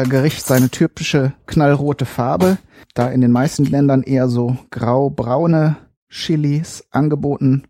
Gericht 0.05 0.45
seine 0.45 0.69
typische 0.69 1.33
knallrote 1.47 2.05
Farbe 2.05 2.59
da 2.97 3.09
in 3.09 3.21
den 3.21 3.31
meisten 3.31 3.65
Ländern 3.65 4.03
eher 4.03 4.29
so 4.29 4.57
grau-braune 4.71 5.77
Chilis 6.09 6.85
angeboten 6.91 7.65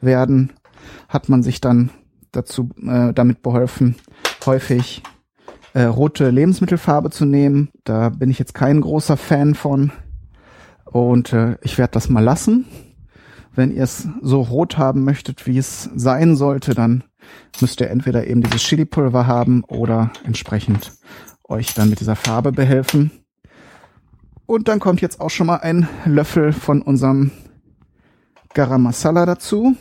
werden, 0.00 0.52
hat 1.08 1.28
man 1.28 1.42
sich 1.42 1.60
dann 1.60 1.90
dazu 2.32 2.70
äh, 2.84 3.12
damit 3.12 3.42
beholfen, 3.42 3.96
häufig 4.44 5.02
äh, 5.74 5.82
rote 5.84 6.30
Lebensmittelfarbe 6.30 7.10
zu 7.10 7.24
nehmen. 7.24 7.70
Da 7.84 8.08
bin 8.08 8.30
ich 8.30 8.38
jetzt 8.38 8.54
kein 8.54 8.80
großer 8.80 9.16
Fan 9.16 9.54
von 9.54 9.92
und 10.84 11.32
äh, 11.32 11.56
ich 11.62 11.78
werde 11.78 11.92
das 11.92 12.08
mal 12.08 12.24
lassen. 12.24 12.66
Wenn 13.54 13.70
ihr 13.70 13.82
es 13.82 14.08
so 14.22 14.40
rot 14.40 14.78
haben 14.78 15.04
möchtet, 15.04 15.46
wie 15.46 15.58
es 15.58 15.90
sein 15.94 16.36
sollte, 16.36 16.74
dann 16.74 17.04
müsst 17.60 17.80
ihr 17.80 17.90
entweder 17.90 18.26
eben 18.26 18.42
dieses 18.42 18.62
Chili-Pulver 18.62 19.26
haben 19.26 19.62
oder 19.64 20.10
entsprechend 20.24 20.92
euch 21.52 21.74
dann 21.74 21.90
mit 21.90 22.00
dieser 22.00 22.16
Farbe 22.16 22.52
behelfen. 22.52 23.10
Und 24.46 24.68
dann 24.68 24.80
kommt 24.80 25.00
jetzt 25.00 25.20
auch 25.20 25.30
schon 25.30 25.46
mal 25.46 25.58
ein 25.58 25.88
Löffel 26.04 26.52
von 26.52 26.82
unserem 26.82 27.30
Garam 28.54 28.82
Masala 28.82 29.24
dazu. 29.24 29.76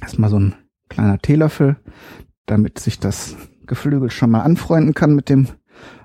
Erstmal 0.00 0.30
so 0.30 0.38
ein 0.38 0.54
kleiner 0.88 1.18
Teelöffel, 1.18 1.76
damit 2.46 2.78
sich 2.78 2.98
das 2.98 3.36
Geflügel 3.66 4.10
schon 4.10 4.30
mal 4.30 4.42
anfreunden 4.42 4.94
kann 4.94 5.14
mit 5.14 5.28
dem 5.28 5.48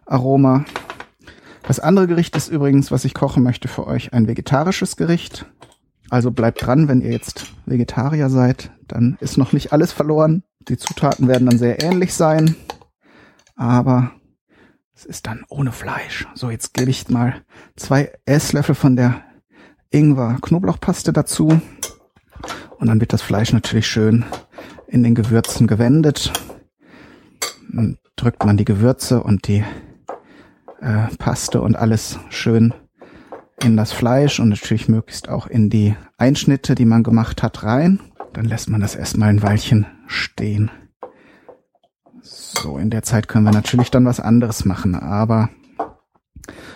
Aroma. 0.05 0.65
Das 1.63 1.79
andere 1.79 2.07
Gericht 2.07 2.37
ist 2.37 2.47
übrigens, 2.47 2.91
was 2.91 3.03
ich 3.03 3.13
kochen 3.13 3.43
möchte 3.43 3.67
für 3.67 3.87
euch, 3.87 4.13
ein 4.13 4.27
vegetarisches 4.27 4.95
Gericht. 4.95 5.45
Also 6.09 6.31
bleibt 6.31 6.65
dran, 6.65 6.87
wenn 6.87 7.01
ihr 7.01 7.11
jetzt 7.11 7.51
Vegetarier 7.65 8.29
seid, 8.29 8.71
dann 8.87 9.17
ist 9.19 9.37
noch 9.37 9.51
nicht 9.51 9.73
alles 9.73 9.91
verloren. 9.91 10.43
Die 10.69 10.77
Zutaten 10.77 11.27
werden 11.27 11.49
dann 11.49 11.57
sehr 11.57 11.83
ähnlich 11.83 12.13
sein, 12.13 12.55
aber 13.55 14.11
es 14.97 15.05
ist 15.05 15.27
dann 15.27 15.43
ohne 15.47 15.71
Fleisch. 15.71 16.27
So, 16.33 16.49
jetzt 16.49 16.73
gebe 16.73 16.89
ich 16.89 17.07
mal 17.07 17.35
zwei 17.75 18.11
Esslöffel 18.25 18.73
von 18.73 18.95
der 18.95 19.21
Ingwer-Knoblauchpaste 19.91 21.13
dazu. 21.13 21.61
Und 22.79 22.87
dann 22.87 22.99
wird 22.99 23.13
das 23.13 23.21
Fleisch 23.21 23.53
natürlich 23.53 23.85
schön 23.85 24.25
in 24.87 25.03
den 25.03 25.13
Gewürzen 25.13 25.67
gewendet. 25.67 26.33
Dann 27.71 27.99
drückt 28.15 28.43
man 28.43 28.57
die 28.57 28.65
Gewürze 28.65 29.21
und 29.21 29.47
die 29.47 29.63
äh, 30.81 31.15
Paste 31.19 31.61
und 31.61 31.75
alles 31.75 32.17
schön 32.29 32.73
in 33.63 33.77
das 33.77 33.91
Fleisch 33.91 34.39
und 34.39 34.49
natürlich 34.49 34.89
möglichst 34.89 35.29
auch 35.29 35.45
in 35.45 35.69
die 35.69 35.95
Einschnitte, 36.17 36.73
die 36.73 36.85
man 36.85 37.03
gemacht 37.03 37.43
hat, 37.43 37.61
rein. 37.61 37.99
Dann 38.33 38.45
lässt 38.45 38.67
man 38.67 38.81
das 38.81 38.95
erstmal 38.95 39.29
ein 39.29 39.43
Weilchen 39.43 39.85
stehen. 40.07 40.71
So, 42.29 42.77
in 42.77 42.89
der 42.89 43.03
Zeit 43.03 43.29
können 43.29 43.45
wir 43.45 43.53
natürlich 43.53 43.89
dann 43.89 44.05
was 44.05 44.19
anderes 44.19 44.65
machen, 44.65 44.95
aber 44.95 45.49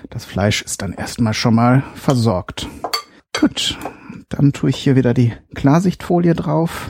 das 0.10 0.24
Fleisch 0.24 0.62
ist 0.62 0.82
dann 0.82 0.94
erstmal 0.94 1.34
schon 1.34 1.56
mal 1.56 1.84
versorgt. 1.94 2.70
Gut, 3.38 3.78
dann 4.30 4.54
tue 4.54 4.70
ich 4.70 4.78
hier 4.78 4.96
wieder 4.96 5.14
die 5.14 5.34
Klarsichtfolie 5.54 6.36
drauf 6.36 6.90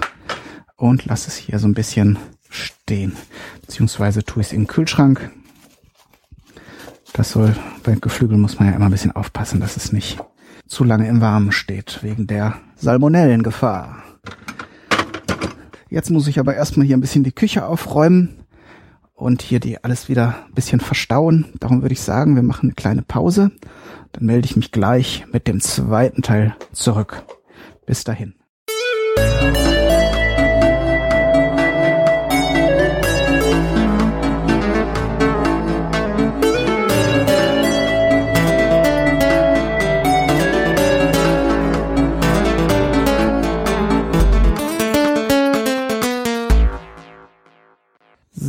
und 0.75 1.05
lasse 1.05 1.29
es 1.29 1.37
hier 1.37 1.57
so 1.57 1.67
ein 1.67 1.73
bisschen 1.73 2.19
stehen. 2.49 3.13
Beziehungsweise 3.61 4.23
tue 4.23 4.41
ich 4.41 4.47
es 4.47 4.53
in 4.53 4.61
den 4.61 4.67
Kühlschrank. 4.67 5.31
Das 7.13 7.31
soll, 7.31 7.55
bei 7.81 7.95
Geflügel 7.95 8.37
muss 8.37 8.59
man 8.59 8.69
ja 8.69 8.75
immer 8.75 8.85
ein 8.85 8.91
bisschen 8.91 9.15
aufpassen, 9.15 9.59
dass 9.59 9.75
es 9.75 9.91
nicht 9.91 10.19
zu 10.67 10.83
lange 10.83 11.07
im 11.07 11.19
Warmen 11.19 11.51
steht, 11.51 12.03
wegen 12.03 12.27
der 12.27 12.57
Salmonellengefahr. 12.75 14.03
Jetzt 15.89 16.11
muss 16.11 16.27
ich 16.27 16.39
aber 16.39 16.55
erstmal 16.55 16.85
hier 16.85 16.95
ein 16.95 17.01
bisschen 17.01 17.23
die 17.23 17.33
Küche 17.33 17.65
aufräumen 17.65 18.40
und 19.21 19.43
hier 19.43 19.59
die 19.59 19.83
alles 19.83 20.09
wieder 20.09 20.35
ein 20.47 20.53
bisschen 20.55 20.79
verstauen. 20.79 21.53
Darum 21.59 21.83
würde 21.83 21.93
ich 21.93 22.01
sagen, 22.01 22.35
wir 22.35 22.41
machen 22.41 22.69
eine 22.69 22.73
kleine 22.73 23.03
Pause. 23.03 23.51
Dann 24.13 24.25
melde 24.25 24.45
ich 24.45 24.55
mich 24.55 24.71
gleich 24.71 25.25
mit 25.31 25.47
dem 25.47 25.61
zweiten 25.61 26.23
Teil 26.23 26.55
zurück. 26.73 27.23
Bis 27.85 28.03
dahin. 28.03 28.33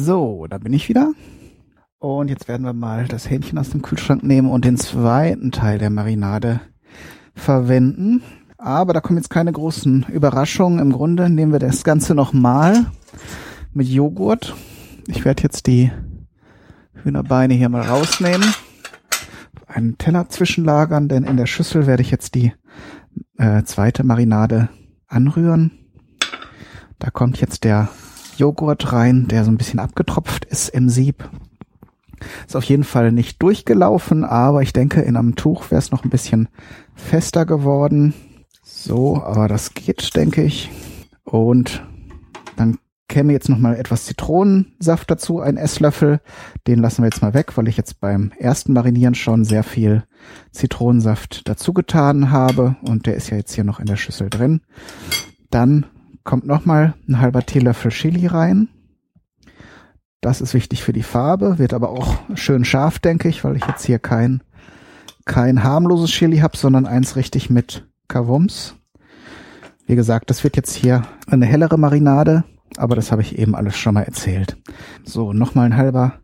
So, 0.04 0.48
da 0.50 0.58
bin 0.58 0.72
ich 0.72 0.88
wieder. 0.88 1.12
Und 2.00 2.28
jetzt 2.28 2.48
werden 2.48 2.64
wir 2.64 2.72
mal 2.72 3.06
das 3.06 3.30
Hähnchen 3.30 3.56
aus 3.56 3.70
dem 3.70 3.82
Kühlschrank 3.82 4.24
nehmen 4.24 4.50
und 4.50 4.64
den 4.64 4.76
zweiten 4.76 5.52
Teil 5.52 5.78
der 5.78 5.90
Marinade 5.90 6.60
verwenden. 7.36 8.20
Aber 8.58 8.94
da 8.94 9.00
kommen 9.00 9.18
jetzt 9.18 9.30
keine 9.30 9.52
großen 9.52 10.06
Überraschungen. 10.12 10.80
Im 10.80 10.90
Grunde 10.90 11.30
nehmen 11.30 11.52
wir 11.52 11.60
das 11.60 11.84
Ganze 11.84 12.16
nochmal 12.16 12.86
mit 13.72 13.86
Joghurt. 13.86 14.56
Ich 15.06 15.24
werde 15.24 15.44
jetzt 15.44 15.68
die 15.68 15.92
Hühnerbeine 16.94 17.54
hier 17.54 17.68
mal 17.68 17.82
rausnehmen. 17.82 18.52
Einen 19.68 19.98
Teller 19.98 20.28
zwischenlagern, 20.28 21.06
denn 21.06 21.22
in 21.22 21.36
der 21.36 21.46
Schüssel 21.46 21.86
werde 21.86 22.02
ich 22.02 22.10
jetzt 22.10 22.34
die 22.34 22.52
äh, 23.38 23.62
zweite 23.62 24.02
Marinade 24.02 24.68
anrühren. 25.06 25.70
Da 26.98 27.10
kommt 27.10 27.40
jetzt 27.40 27.62
der 27.62 27.88
Joghurt 28.42 28.92
rein, 28.92 29.28
der 29.28 29.44
so 29.44 29.52
ein 29.52 29.56
bisschen 29.56 29.78
abgetropft 29.78 30.44
ist 30.46 30.68
im 30.70 30.88
Sieb. 30.88 31.30
Ist 32.44 32.56
auf 32.56 32.64
jeden 32.64 32.82
Fall 32.82 33.12
nicht 33.12 33.40
durchgelaufen, 33.40 34.24
aber 34.24 34.62
ich 34.62 34.72
denke, 34.72 35.00
in 35.00 35.16
einem 35.16 35.36
Tuch 35.36 35.70
wäre 35.70 35.78
es 35.78 35.92
noch 35.92 36.02
ein 36.02 36.10
bisschen 36.10 36.48
fester 36.96 37.46
geworden. 37.46 38.14
So, 38.64 39.22
aber 39.22 39.46
das 39.46 39.74
geht, 39.74 40.16
denke 40.16 40.42
ich. 40.42 40.72
Und 41.22 41.86
dann 42.56 42.78
käme 43.06 43.32
jetzt 43.32 43.48
noch 43.48 43.58
mal 43.58 43.76
etwas 43.76 44.06
Zitronensaft 44.06 45.08
dazu, 45.08 45.38
ein 45.38 45.56
Esslöffel. 45.56 46.20
Den 46.66 46.80
lassen 46.80 47.02
wir 47.02 47.10
jetzt 47.10 47.22
mal 47.22 47.34
weg, 47.34 47.56
weil 47.56 47.68
ich 47.68 47.76
jetzt 47.76 48.00
beim 48.00 48.32
ersten 48.40 48.72
Marinieren 48.72 49.14
schon 49.14 49.44
sehr 49.44 49.62
viel 49.62 50.02
Zitronensaft 50.50 51.48
dazu 51.48 51.72
getan 51.72 52.32
habe 52.32 52.74
und 52.82 53.06
der 53.06 53.14
ist 53.14 53.30
ja 53.30 53.36
jetzt 53.36 53.54
hier 53.54 53.62
noch 53.62 53.78
in 53.78 53.86
der 53.86 53.96
Schüssel 53.96 54.30
drin. 54.30 54.62
Dann 55.50 55.86
kommt 56.24 56.46
nochmal 56.46 56.94
ein 57.08 57.20
halber 57.20 57.44
Teelöffel 57.44 57.90
Chili 57.90 58.26
rein. 58.26 58.68
Das 60.20 60.40
ist 60.40 60.54
wichtig 60.54 60.82
für 60.82 60.92
die 60.92 61.02
Farbe, 61.02 61.58
wird 61.58 61.74
aber 61.74 61.90
auch 61.90 62.18
schön 62.34 62.64
scharf, 62.64 62.98
denke 62.98 63.28
ich, 63.28 63.42
weil 63.42 63.56
ich 63.56 63.66
jetzt 63.66 63.84
hier 63.84 63.98
kein, 63.98 64.42
kein 65.24 65.64
harmloses 65.64 66.10
Chili 66.10 66.38
habe, 66.38 66.56
sondern 66.56 66.86
eins 66.86 67.16
richtig 67.16 67.50
mit 67.50 67.88
Kavums. 68.06 68.76
Wie 69.86 69.96
gesagt, 69.96 70.30
das 70.30 70.44
wird 70.44 70.56
jetzt 70.56 70.74
hier 70.74 71.02
eine 71.26 71.46
hellere 71.46 71.76
Marinade, 71.76 72.44
aber 72.76 72.94
das 72.94 73.10
habe 73.10 73.22
ich 73.22 73.36
eben 73.38 73.56
alles 73.56 73.76
schon 73.76 73.94
mal 73.94 74.04
erzählt. 74.04 74.56
So, 75.04 75.32
nochmal 75.32 75.66
ein 75.66 75.76
halber 75.76 76.20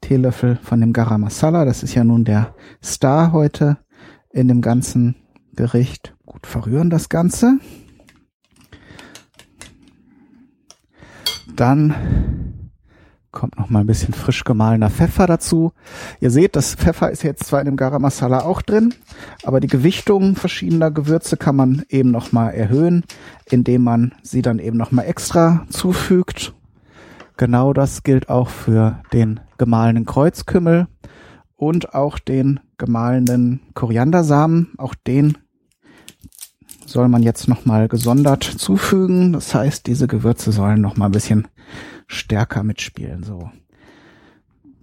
Teelöffel 0.00 0.58
von 0.62 0.80
dem 0.80 0.94
Garam 0.94 1.20
Masala. 1.20 1.66
Das 1.66 1.82
ist 1.82 1.94
ja 1.94 2.04
nun 2.04 2.24
der 2.24 2.54
Star 2.82 3.32
heute 3.32 3.76
in 4.30 4.48
dem 4.48 4.62
ganzen 4.62 5.14
Gericht. 5.54 6.14
Gut 6.24 6.46
verrühren 6.46 6.88
das 6.88 7.10
Ganze. 7.10 7.58
Dann 11.62 11.94
kommt 13.30 13.56
noch 13.56 13.70
mal 13.70 13.82
ein 13.82 13.86
bisschen 13.86 14.14
frisch 14.14 14.42
gemahlener 14.42 14.90
Pfeffer 14.90 15.28
dazu. 15.28 15.70
Ihr 16.18 16.32
seht, 16.32 16.56
das 16.56 16.74
Pfeffer 16.74 17.12
ist 17.12 17.22
jetzt 17.22 17.44
zwar 17.44 17.60
in 17.60 17.66
dem 17.66 17.76
Garam 17.76 18.02
Masala 18.02 18.40
auch 18.40 18.62
drin, 18.62 18.92
aber 19.44 19.60
die 19.60 19.68
Gewichtung 19.68 20.34
verschiedener 20.34 20.90
Gewürze 20.90 21.36
kann 21.36 21.54
man 21.54 21.84
eben 21.88 22.10
noch 22.10 22.32
mal 22.32 22.50
erhöhen, 22.50 23.04
indem 23.48 23.84
man 23.84 24.12
sie 24.24 24.42
dann 24.42 24.58
eben 24.58 24.76
noch 24.76 24.90
mal 24.90 25.02
extra 25.02 25.64
zufügt. 25.68 26.52
Genau 27.36 27.72
das 27.72 28.02
gilt 28.02 28.28
auch 28.28 28.48
für 28.48 29.00
den 29.12 29.38
gemahlenen 29.56 30.04
Kreuzkümmel 30.04 30.88
und 31.54 31.94
auch 31.94 32.18
den 32.18 32.58
gemahlenen 32.76 33.60
Koriandersamen. 33.74 34.72
Auch 34.78 34.96
den 34.96 35.38
soll 36.92 37.08
man 37.08 37.22
jetzt 37.22 37.48
nochmal 37.48 37.88
gesondert 37.88 38.44
zufügen. 38.44 39.32
Das 39.32 39.54
heißt, 39.54 39.86
diese 39.86 40.06
Gewürze 40.06 40.52
sollen 40.52 40.80
nochmal 40.80 41.08
ein 41.08 41.12
bisschen 41.12 41.48
stärker 42.06 42.62
mitspielen. 42.62 43.22
So. 43.22 43.50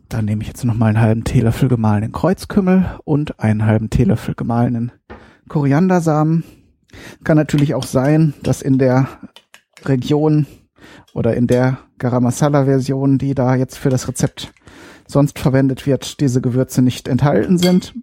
Dann 0.09 0.25
nehme 0.25 0.41
ich 0.41 0.47
jetzt 0.47 0.65
nochmal 0.65 0.89
einen 0.89 1.01
halben 1.01 1.23
Teelöffel 1.23 1.69
gemahlenen 1.69 2.11
Kreuzkümmel 2.11 2.99
und 3.05 3.39
einen 3.39 3.65
halben 3.65 3.89
Teelöffel 3.89 4.35
gemahlenen 4.35 4.91
Koriandersamen. 5.47 6.43
Kann 7.23 7.37
natürlich 7.37 7.75
auch 7.75 7.85
sein, 7.85 8.33
dass 8.41 8.61
in 8.61 8.79
der 8.79 9.07
Region 9.85 10.47
oder 11.13 11.35
in 11.35 11.47
der 11.47 11.77
Garam 11.99 12.23
Masala 12.23 12.65
Version, 12.65 13.17
die 13.17 13.35
da 13.35 13.55
jetzt 13.55 13.77
für 13.77 13.89
das 13.89 14.07
Rezept 14.07 14.51
sonst 15.05 15.37
verwendet 15.37 15.85
wird, 15.85 16.19
diese 16.19 16.41
Gewürze 16.41 16.81
nicht 16.81 17.07
enthalten 17.07 17.57
sind. 17.57 17.93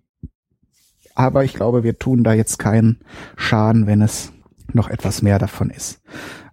Aber 1.16 1.44
ich 1.44 1.54
glaube, 1.54 1.82
wir 1.82 1.98
tun 1.98 2.22
da 2.22 2.34
jetzt 2.34 2.58
keinen 2.58 3.00
Schaden, 3.36 3.86
wenn 3.86 4.02
es 4.02 4.32
noch 4.72 4.88
etwas 4.88 5.22
mehr 5.22 5.38
davon 5.38 5.70
ist. 5.70 6.02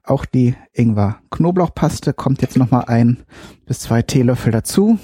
Auch 0.04 0.26
die 0.26 0.56
Ingwer-Knoblauchpaste 0.74 2.14
kommt 2.14 2.42
jetzt 2.42 2.58
nochmal 2.58 2.86
ein 2.88 3.18
bis 3.66 3.82
zwei 3.82 4.02
Teelöffel 4.02 4.52
dazu. 4.52 4.98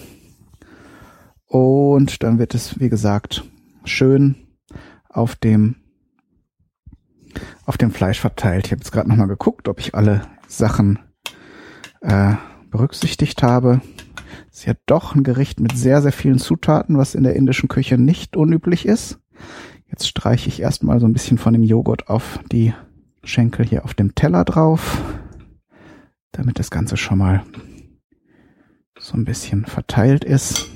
Und 1.46 2.24
dann 2.24 2.40
wird 2.40 2.56
es, 2.56 2.80
wie 2.80 2.90
gesagt, 2.90 3.44
schön 3.84 4.36
auf 5.10 5.36
dem 5.36 5.76
auf 7.66 7.78
dem 7.78 7.92
Fleisch 7.92 8.20
verteilt. 8.20 8.66
Ich 8.66 8.72
habe 8.72 8.82
jetzt 8.82 8.92
gerade 8.92 9.08
nochmal 9.08 9.28
geguckt, 9.28 9.68
ob 9.68 9.80
ich 9.80 9.94
alle 9.94 10.24
Sachen 10.48 11.00
äh, 12.02 12.34
berücksichtigt 12.72 13.44
habe. 13.44 13.82
Ist 14.52 14.66
ja 14.66 14.74
doch 14.86 15.16
ein 15.16 15.24
Gericht 15.24 15.60
mit 15.60 15.78
sehr, 15.78 16.02
sehr 16.02 16.12
vielen 16.12 16.40
Zutaten, 16.40 16.98
was 16.98 17.14
in 17.14 17.24
der 17.24 17.36
indischen 17.36 17.70
Küche 17.70 17.98
nicht 17.98 18.36
unüblich 18.36 18.86
ist. 18.86 19.20
Jetzt 19.88 20.08
streiche 20.08 20.50
ich 20.50 20.62
erstmal 20.62 21.00
so 21.00 21.08
ein 21.08 21.14
bisschen 21.14 21.38
von 21.38 21.54
dem 21.54 21.64
Joghurt 21.64 22.10
auf 22.10 22.40
die 22.52 22.74
Schenkel 23.24 23.66
hier 23.66 23.84
auf 23.86 23.94
dem 23.94 24.16
Teller 24.16 24.46
drauf. 24.46 25.02
damit 26.32 26.60
das 26.60 26.72
Ganze 26.72 26.98
schon 26.98 27.18
mal 27.18 27.44
so 28.98 29.18
ein 29.18 29.26
bisschen 29.26 29.66
verteilt 29.66 30.24
ist. 30.24 30.70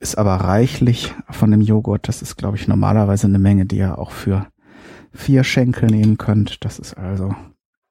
Ist 0.00 0.16
aber 0.18 0.36
reichlich 0.36 1.14
von 1.30 1.50
dem 1.50 1.60
Joghurt. 1.60 2.08
Das 2.08 2.22
ist, 2.22 2.36
glaube 2.36 2.56
ich, 2.56 2.68
normalerweise 2.68 3.26
eine 3.26 3.38
Menge, 3.38 3.66
die 3.66 3.78
ihr 3.78 3.98
auch 3.98 4.10
für 4.10 4.46
vier 5.12 5.44
Schenkel 5.44 5.88
nehmen 5.88 6.18
könnt. 6.18 6.64
Das 6.64 6.78
ist 6.78 6.94
also 6.94 7.34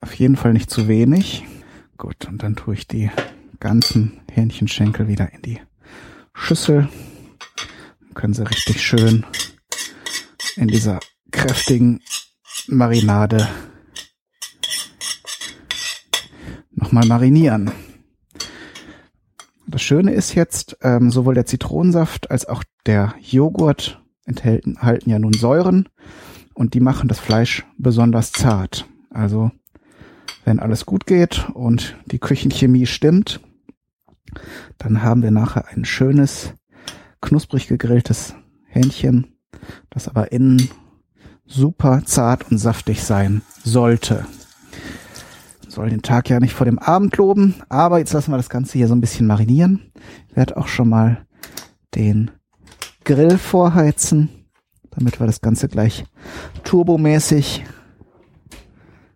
auf 0.01 0.13
jeden 0.15 0.35
Fall 0.35 0.53
nicht 0.53 0.69
zu 0.69 0.87
wenig. 0.87 1.45
Gut, 1.97 2.27
und 2.27 2.43
dann 2.43 2.55
tue 2.55 2.73
ich 2.73 2.87
die 2.87 3.11
ganzen 3.59 4.19
Hähnchenschenkel 4.31 5.07
wieder 5.07 5.31
in 5.33 5.41
die 5.43 5.59
Schüssel. 6.33 6.89
Können 8.13 8.33
sie 8.33 8.47
richtig 8.47 8.81
schön 8.81 9.25
in 10.55 10.67
dieser 10.67 10.99
kräftigen 11.31 12.01
Marinade 12.67 13.47
nochmal 16.71 17.05
marinieren. 17.05 17.71
Das 19.67 19.81
Schöne 19.81 20.13
ist 20.13 20.35
jetzt, 20.35 20.77
ähm, 20.81 21.11
sowohl 21.11 21.35
der 21.35 21.45
Zitronensaft 21.45 22.29
als 22.29 22.45
auch 22.45 22.63
der 22.85 23.13
Joghurt 23.21 24.01
enthalten, 24.25 24.71
enthalten 24.71 25.09
ja 25.09 25.19
nun 25.19 25.33
Säuren 25.33 25.87
und 26.53 26.73
die 26.73 26.81
machen 26.81 27.07
das 27.07 27.19
Fleisch 27.19 27.65
besonders 27.77 28.33
zart. 28.33 28.85
Also 29.09 29.51
wenn 30.43 30.59
alles 30.59 30.85
gut 30.85 31.05
geht 31.05 31.47
und 31.53 31.95
die 32.05 32.19
Küchenchemie 32.19 32.85
stimmt, 32.85 33.39
dann 34.77 35.03
haben 35.03 35.23
wir 35.23 35.31
nachher 35.31 35.67
ein 35.69 35.85
schönes, 35.85 36.53
knusprig 37.21 37.67
gegrilltes 37.67 38.35
Hähnchen, 38.65 39.35
das 39.89 40.07
aber 40.07 40.31
innen 40.31 40.69
super 41.45 42.03
zart 42.05 42.49
und 42.51 42.57
saftig 42.57 43.03
sein 43.03 43.41
sollte. 43.63 44.25
Soll 45.67 45.89
den 45.89 46.01
Tag 46.01 46.29
ja 46.29 46.39
nicht 46.39 46.53
vor 46.53 46.65
dem 46.65 46.79
Abend 46.79 47.15
loben, 47.17 47.55
aber 47.69 47.99
jetzt 47.99 48.13
lassen 48.13 48.31
wir 48.31 48.37
das 48.37 48.49
Ganze 48.49 48.77
hier 48.77 48.87
so 48.87 48.95
ein 48.95 49.01
bisschen 49.01 49.27
marinieren. 49.27 49.91
Ich 50.29 50.35
werde 50.35 50.57
auch 50.57 50.67
schon 50.67 50.89
mal 50.89 51.25
den 51.95 52.31
Grill 53.03 53.37
vorheizen, 53.37 54.29
damit 54.91 55.19
wir 55.19 55.27
das 55.27 55.41
Ganze 55.41 55.67
gleich 55.67 56.05
turbomäßig 56.63 57.63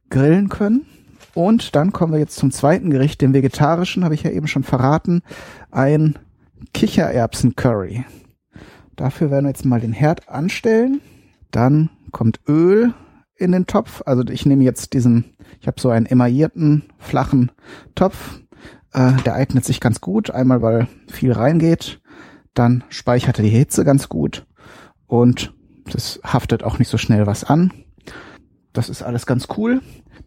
grillen 0.09 0.49
können. 0.49 0.85
Und 1.33 1.75
dann 1.75 1.91
kommen 1.91 2.13
wir 2.13 2.19
jetzt 2.19 2.37
zum 2.37 2.51
zweiten 2.51 2.89
Gericht, 2.89 3.21
dem 3.21 3.33
vegetarischen, 3.33 4.05
habe 4.05 4.15
ich 4.15 4.23
ja 4.23 4.31
eben 4.31 4.47
schon 4.47 4.63
verraten, 4.63 5.21
ein 5.71 6.17
Kichererbsen-Curry. 6.73 8.05
Dafür 8.95 9.31
werden 9.31 9.45
wir 9.45 9.49
jetzt 9.49 9.65
mal 9.65 9.79
den 9.79 9.93
Herd 9.93 10.29
anstellen. 10.29 11.01
Dann 11.51 11.89
kommt 12.11 12.39
Öl 12.47 12.93
in 13.35 13.51
den 13.51 13.65
Topf. 13.65 14.01
Also 14.05 14.23
ich 14.27 14.45
nehme 14.45 14.63
jetzt 14.63 14.93
diesen, 14.93 15.35
ich 15.59 15.67
habe 15.67 15.79
so 15.79 15.89
einen 15.89 16.05
emaillierten, 16.05 16.83
flachen 16.97 17.51
Topf. 17.93 18.39
Äh, 18.93 19.13
der 19.25 19.35
eignet 19.35 19.65
sich 19.65 19.81
ganz 19.81 20.01
gut. 20.01 20.31
Einmal, 20.31 20.61
weil 20.61 20.87
viel 21.07 21.33
reingeht. 21.33 22.01
Dann 22.53 22.83
speichert 22.89 23.39
er 23.39 23.43
die 23.43 23.49
Hitze 23.49 23.83
ganz 23.83 24.07
gut. 24.07 24.45
Und 25.07 25.53
das 25.91 26.19
haftet 26.23 26.63
auch 26.63 26.79
nicht 26.79 26.89
so 26.89 26.97
schnell 26.97 27.27
was 27.27 27.43
an. 27.43 27.73
Das 28.73 28.89
ist 28.89 29.03
alles 29.03 29.25
ganz 29.25 29.47
cool. 29.57 29.81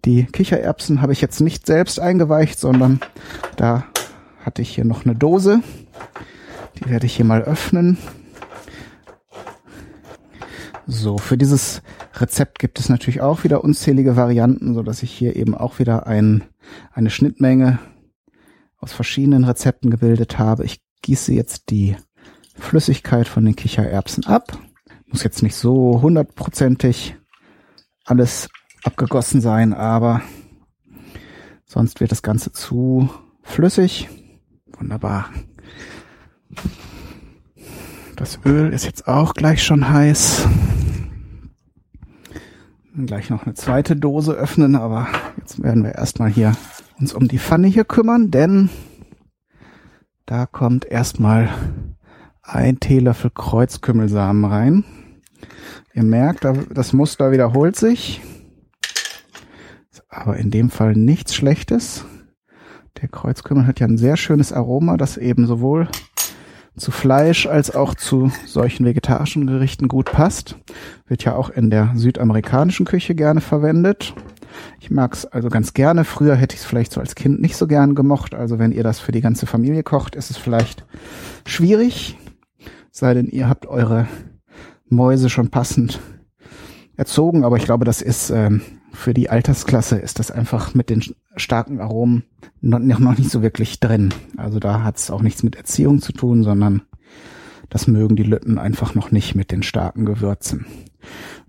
Die 0.05 0.25
Kichererbsen 0.25 1.03
habe 1.03 1.13
ich 1.13 1.21
jetzt 1.21 1.41
nicht 1.41 1.67
selbst 1.67 1.99
eingeweicht, 1.99 2.59
sondern 2.59 3.01
da 3.57 3.85
hatte 4.45 4.63
ich 4.63 4.75
hier 4.75 4.85
noch 4.85 5.05
eine 5.05 5.15
Dose. 5.15 5.61
Die 6.77 6.89
werde 6.89 7.07
ich 7.07 7.17
hier 7.17 7.25
mal 7.25 7.43
öffnen. 7.43 7.99
So, 10.87 11.19
für 11.19 11.37
dieses 11.37 11.83
Rezept 12.15 12.59
gibt 12.59 12.81
es 12.81 12.89
natürlich 12.89 13.21
auch 13.21 13.45
wieder 13.45 13.63
unzählige 13.63 14.17
Varianten, 14.17 14.75
so 14.75 14.83
dass 14.83 15.03
ich 15.03 15.13
hier 15.13 15.37
eben 15.37 15.55
auch 15.55 15.79
wieder 15.79 16.07
ein, 16.07 16.45
eine 16.93 17.11
Schnittmenge 17.11 17.79
aus 18.79 18.93
verschiedenen 18.93 19.45
Rezepten 19.45 19.91
gebildet 19.91 20.39
habe. 20.39 20.65
Ich 20.65 20.81
gieße 21.03 21.33
jetzt 21.33 21.71
die 21.71 21.97
Flüssigkeit 22.55 23.29
von 23.29 23.45
den 23.45 23.57
Kichererbsen 23.57 24.25
ab. 24.25 24.59
Muss 25.07 25.25
jetzt 25.25 25.43
nicht 25.43 25.57
so 25.57 26.01
hundertprozentig 26.03 27.17
alles 28.05 28.49
abgegossen 28.85 29.41
sein, 29.41 29.75
aber 29.75 30.23
sonst 31.67 32.01
wird 32.01 32.13
das 32.13 32.23
Ganze 32.23 32.53
zu 32.53 33.11
flüssig. 33.43 34.09
Wunderbar. 34.79 35.31
Das 38.17 38.41
Öl 38.45 38.73
ist 38.73 38.85
jetzt 38.85 39.07
auch 39.07 39.35
gleich 39.35 39.63
schon 39.63 39.89
heiß. 39.89 40.47
Gleich 43.07 43.31
noch 43.31 43.45
eine 43.45 43.55
zweite 43.55 43.95
Dose 43.95 44.33
öffnen, 44.33 44.75
aber 44.75 45.07
jetzt 45.37 45.63
werden 45.63 45.85
wir 45.85 45.95
erstmal 45.95 46.31
hier 46.31 46.57
uns 46.99 47.15
um 47.15 47.29
die 47.29 47.39
Pfanne 47.39 47.69
hier 47.69 47.85
kümmern, 47.85 48.31
denn 48.31 48.71
da 50.27 50.47
kommt 50.47 50.85
erstmal 50.85 51.49
ein 52.43 52.81
Teelöffel 52.81 53.31
Kreuzkümmelsamen 53.31 54.45
rein. 54.45 54.85
Ihr 55.95 56.03
merkt, 56.03 56.45
das 56.71 56.93
Muster 56.93 57.31
wiederholt 57.31 57.77
sich 57.77 58.21
aber 60.09 60.37
in 60.37 60.51
dem 60.51 60.71
Fall 60.71 60.95
nichts 60.95 61.35
Schlechtes. 61.35 62.05
Der 63.01 63.09
Kreuzkümmel 63.09 63.67
hat 63.67 63.79
ja 63.79 63.87
ein 63.87 63.99
sehr 63.99 64.17
schönes 64.17 64.53
Aroma, 64.53 64.97
das 64.97 65.17
eben 65.17 65.47
sowohl 65.47 65.89
zu 66.77 66.91
Fleisch 66.91 67.47
als 67.47 67.75
auch 67.75 67.95
zu 67.95 68.33
solchen 68.47 68.85
vegetarischen 68.85 69.47
Gerichten 69.47 69.89
gut 69.89 70.11
passt. 70.11 70.57
Wird 71.07 71.25
ja 71.25 71.35
auch 71.35 71.51
in 71.51 71.71
der 71.71 71.93
südamerikanischen 71.95 72.87
Küche 72.87 73.15
gerne 73.15 73.41
verwendet. 73.41 74.15
Ich 74.81 74.91
mag 74.91 75.15
es 75.15 75.27
also 75.27 75.49
ganz 75.49 75.75
gerne. 75.75 76.05
Früher 76.05 76.35
hätte 76.35 76.55
ich 76.55 76.63
es 76.63 76.67
vielleicht 76.67 76.93
so 76.93 77.01
als 77.01 77.15
Kind 77.15 77.41
nicht 77.41 77.57
so 77.57 77.67
gern 77.67 77.95
gemocht. 77.95 78.35
Also 78.35 78.59
wenn 78.59 78.73
ihr 78.73 78.83
das 78.83 78.99
für 79.01 79.13
die 79.13 79.21
ganze 79.21 79.47
Familie 79.47 79.83
kocht, 79.83 80.17
ist 80.17 80.31
es 80.31 80.37
vielleicht 80.37 80.85
schwierig. 81.47 82.17
Sei 82.91 83.15
denn, 83.15 83.27
ihr 83.27 83.49
habt 83.49 83.67
eure 83.67 84.09
Mäuse 84.89 85.31
schon 85.31 85.51
passend 85.51 86.01
erzogen. 86.97 87.45
Aber 87.45 87.57
ich 87.57 87.65
glaube, 87.65 87.85
das 87.85 88.03
ist 88.03 88.31
ähm, 88.31 88.63
für 88.93 89.15
die 89.15 89.31
Altersklasse 89.31 89.97
ist 89.97 90.19
das 90.19 90.31
einfach 90.31 90.75
mit 90.75 90.91
den 90.91 91.03
starken 91.39 91.81
Aromen 91.81 92.25
noch, 92.61 92.79
noch 92.81 93.19
nicht 93.19 93.31
so 93.31 93.43
wirklich 93.43 93.81
drin. 93.81 94.13
Also 94.37 94.59
da 94.59 94.83
hat 94.83 94.97
es 94.97 95.11
auch 95.11 95.23
nichts 95.23 95.43
mit 95.43 95.57
Erziehung 95.57 96.01
zu 96.01 96.13
tun, 96.13 96.43
sondern 96.43 96.83
das 97.69 97.87
mögen 97.87 98.17
die 98.17 98.23
Lütten 98.23 98.59
einfach 98.59 98.95
noch 98.95 99.11
nicht 99.11 99.35
mit 99.35 99.51
den 99.53 99.63
starken 99.63 100.05
Gewürzen. 100.05 100.67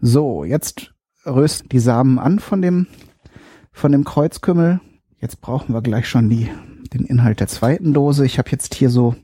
So, 0.01 0.43
jetzt 0.43 0.93
röst 1.25 1.71
die 1.71 1.79
Samen 1.79 2.19
an 2.19 2.39
von 2.39 2.61
dem, 2.61 2.87
von 3.71 3.91
dem 3.91 4.03
Kreuzkümmel. 4.03 4.81
Jetzt 5.19 5.41
brauchen 5.41 5.73
wir 5.73 5.81
gleich 5.81 6.07
schon 6.07 6.29
die, 6.29 6.49
den 6.93 7.05
Inhalt 7.05 7.39
der 7.39 7.47
zweiten 7.47 7.93
Dose. 7.93 8.25
Ich 8.25 8.37
habe 8.37 8.49
jetzt 8.51 8.73
hier 8.75 8.89
so 8.89 9.15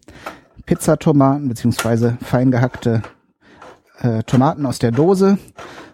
Pizzatomaten 0.66 1.48
beziehungsweise 1.48 2.18
fein 2.22 2.52
gehackte 2.52 3.02
äh, 4.00 4.24
Tomaten 4.24 4.66
aus 4.66 4.80
der 4.80 4.92
Dose. 4.92 5.38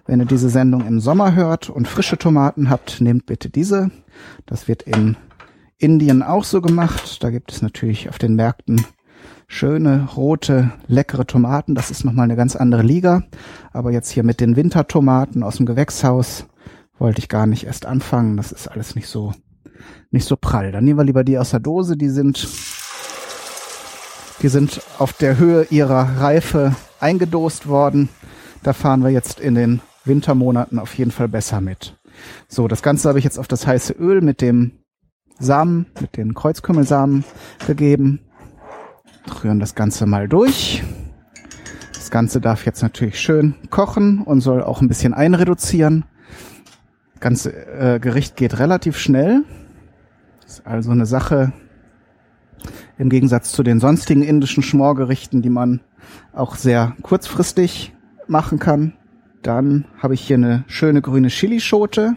Wenn 0.06 0.20
ihr 0.20 0.26
diese 0.26 0.50
Sendung 0.50 0.86
im 0.88 1.00
Sommer 1.00 1.36
hört 1.36 1.70
und 1.70 1.88
frische 1.88 2.18
Tomaten 2.18 2.70
habt, 2.70 3.02
nehmt 3.02 3.26
bitte 3.26 3.50
diese. 3.50 3.92
Das 4.46 4.68
wird 4.68 4.84
in 4.84 5.18
Indien 5.78 6.24
auch 6.24 6.44
so 6.44 6.62
gemacht. 6.62 7.24
Da 7.24 7.30
gibt 7.30 7.52
es 7.52 7.62
natürlich 7.62 8.10
auf 8.10 8.18
den 8.18 8.36
Märkten 8.36 8.86
schöne, 9.48 10.08
rote, 10.16 10.72
leckere 10.88 11.26
Tomaten. 11.26 11.76
Das 11.76 11.92
ist 11.92 12.06
nochmal 12.06 12.26
eine 12.26 12.36
ganz 12.36 12.56
andere 12.56 12.84
Liga. 12.84 13.24
Aber 13.74 13.92
jetzt 13.92 14.10
hier 14.10 14.24
mit 14.24 14.40
den 14.40 14.56
Wintertomaten 14.56 15.44
aus 15.44 15.58
dem 15.58 15.66
Gewächshaus 15.66 16.46
wollte 16.98 17.20
ich 17.20 17.30
gar 17.30 17.48
nicht 17.48 17.66
erst 17.66 17.86
anfangen. 17.86 18.38
Das 18.38 18.52
ist 18.52 18.68
alles 18.68 18.96
nicht 18.96 19.08
so, 19.08 19.34
nicht 20.12 20.26
so 20.26 20.38
prall. 20.38 20.72
Dann 20.72 20.86
nehmen 20.86 21.00
wir 21.00 21.04
lieber 21.04 21.24
die 21.24 21.38
aus 21.38 21.52
der 21.52 21.60
Dose. 21.60 21.98
Die 21.98 22.10
sind, 22.10 22.48
die 24.42 24.48
sind 24.48 24.82
auf 25.00 25.14
der 25.14 25.38
Höhe 25.38 25.66
ihrer 25.70 26.22
Reife 26.22 26.76
eingedost 27.00 27.68
worden. 27.68 28.10
Da 28.64 28.74
fahren 28.74 29.04
wir 29.04 29.10
jetzt 29.10 29.40
in 29.40 29.56
den 29.56 29.82
Wintermonaten 30.06 30.80
auf 30.80 30.98
jeden 30.98 31.12
Fall 31.12 31.28
besser 31.28 31.60
mit. 31.62 31.96
So, 32.48 32.68
das 32.68 32.82
Ganze 32.82 33.10
habe 33.10 33.20
ich 33.20 33.26
jetzt 33.26 33.40
auf 33.40 33.48
das 33.48 33.68
heiße 33.68 33.94
Öl 33.94 34.22
mit 34.22 34.42
dem 34.42 34.72
Samen, 35.40 35.88
mit 36.00 36.18
den 36.18 36.34
Kreuzkümmelsamen 36.34 37.24
gegeben. 37.66 38.20
Rühren 39.44 39.60
das 39.60 39.76
Ganze 39.76 40.06
mal 40.06 40.28
durch. 40.28 40.84
Das 41.94 42.12
Ganze 42.12 42.42
darf 42.42 42.66
jetzt 42.66 42.82
natürlich 42.82 43.20
schön 43.20 43.56
kochen 43.70 44.22
und 44.22 44.42
soll 44.42 44.64
auch 44.64 44.82
ein 44.82 44.88
bisschen 44.88 45.14
einreduzieren. 45.14 46.06
Das 47.14 47.22
ganze 47.22 47.54
äh, 47.54 48.00
Gericht 48.00 48.36
geht 48.36 48.60
relativ 48.60 48.98
schnell. 48.98 49.44
Ist 50.46 50.66
also 50.66 50.92
eine 50.92 51.06
Sache 51.06 51.54
im 52.98 53.10
Gegensatz 53.10 53.52
zu 53.52 53.64
den 53.64 53.80
sonstigen 53.80 54.24
indischen 54.24 54.64
Schmorgerichten, 54.64 55.42
die 55.42 55.50
man 55.50 55.82
auch 56.34 56.56
sehr 56.56 56.96
kurzfristig 57.02 57.94
machen 58.28 58.60
kann. 58.60 58.94
Dann 59.42 59.86
habe 59.98 60.14
ich 60.14 60.22
hier 60.22 60.38
eine 60.38 60.64
schöne 60.68 61.02
grüne 61.02 61.30
Chilischote. 61.30 62.16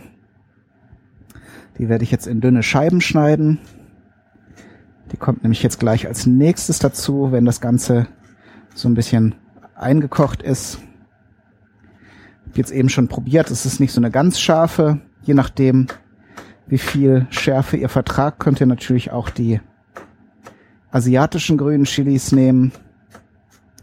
Die 1.79 1.89
werde 1.89 2.05
ich 2.05 2.11
jetzt 2.11 2.27
in 2.27 2.41
dünne 2.41 2.63
Scheiben 2.63 3.01
schneiden. 3.01 3.59
Die 5.11 5.17
kommt 5.17 5.43
nämlich 5.43 5.63
jetzt 5.63 5.81
gleich 5.81 6.07
als 6.07 6.27
nächstes 6.27 6.79
dazu, 6.79 7.33
wenn 7.33 7.45
das 7.45 7.61
Ganze 7.61 8.07
so 8.75 8.89
ein 8.89 8.95
bisschen 8.95 9.35
eingekocht 9.75 10.43
ist. 10.43 10.79
Hab 12.47 12.59
jetzt 12.59 12.73
eben 12.73 12.89
schon 12.89 13.09
probiert. 13.09 13.51
Es 13.51 13.65
ist 13.65 13.81
nicht 13.81 13.93
so 13.93 14.01
eine 14.01 14.11
ganz 14.11 14.39
scharfe, 14.39 15.01
je 15.23 15.35
nachdem, 15.35 15.87
wie 16.67 16.79
viel 16.79 17.27
Schärfe 17.31 17.77
ihr 17.77 17.89
vertragt, 17.89 18.39
könnt 18.39 18.61
ihr 18.61 18.67
natürlich 18.67 19.11
auch 19.11 19.31
die 19.31 19.61
asiatischen 20.91 21.59
grünen 21.59 21.85
Chilis 21.85 22.33
nehmen. 22.33 22.73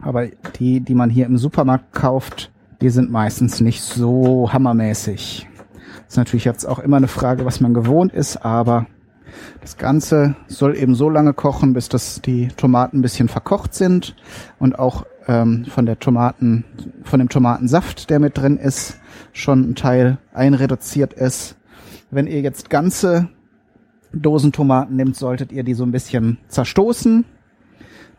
Aber 0.02 0.28
die, 0.60 0.80
die 0.82 0.96
man 0.96 1.10
hier 1.10 1.26
im 1.26 1.38
Supermarkt 1.38 1.92
kauft, 1.92 2.52
die 2.82 2.90
sind 2.90 3.12
meistens 3.12 3.62
nicht 3.62 3.82
so 3.82 4.52
hammermäßig. 4.52 5.48
ist 6.08 6.18
natürlich 6.18 6.46
jetzt 6.46 6.66
auch 6.66 6.80
immer 6.80 6.98
eine 6.98 7.08
Frage, 7.08 7.46
was 7.46 7.62
man 7.62 7.74
gewohnt 7.74 8.12
ist, 8.12 8.38
aber 8.38 8.88
das 9.62 9.78
Ganze 9.78 10.36
soll 10.48 10.76
eben 10.76 10.96
so 10.96 11.10
lange 11.10 11.34
kochen, 11.34 11.74
bis 11.74 11.88
das 11.88 12.22
die 12.22 12.50
Tomaten 12.50 12.98
ein 12.98 13.02
bisschen 13.02 13.30
verkocht 13.30 13.74
sind 13.74 14.16
und 14.60 14.78
auch 14.78 15.06
ähm, 15.28 15.66
von 15.66 15.86
der 15.86 16.00
Tomaten, 16.00 16.66
von 17.04 17.20
dem 17.20 17.30
Tomatensaft, 17.30 18.10
der 18.10 18.20
mit 18.20 18.38
drin 18.38 18.58
ist, 18.58 19.00
schon 19.32 19.72
ein 19.72 19.76
Teil 19.76 20.18
einreduziert 20.34 21.14
ist. 21.14 21.56
Wenn 22.10 22.28
ihr 22.28 22.42
jetzt 22.42 22.70
ganze 22.70 23.30
Dosentomaten 24.12 24.96
nehmt, 24.96 25.16
solltet 25.16 25.52
ihr 25.52 25.64
die 25.64 25.76
so 25.76 25.84
ein 25.84 25.92
bisschen 25.92 26.40
zerstoßen 26.50 27.26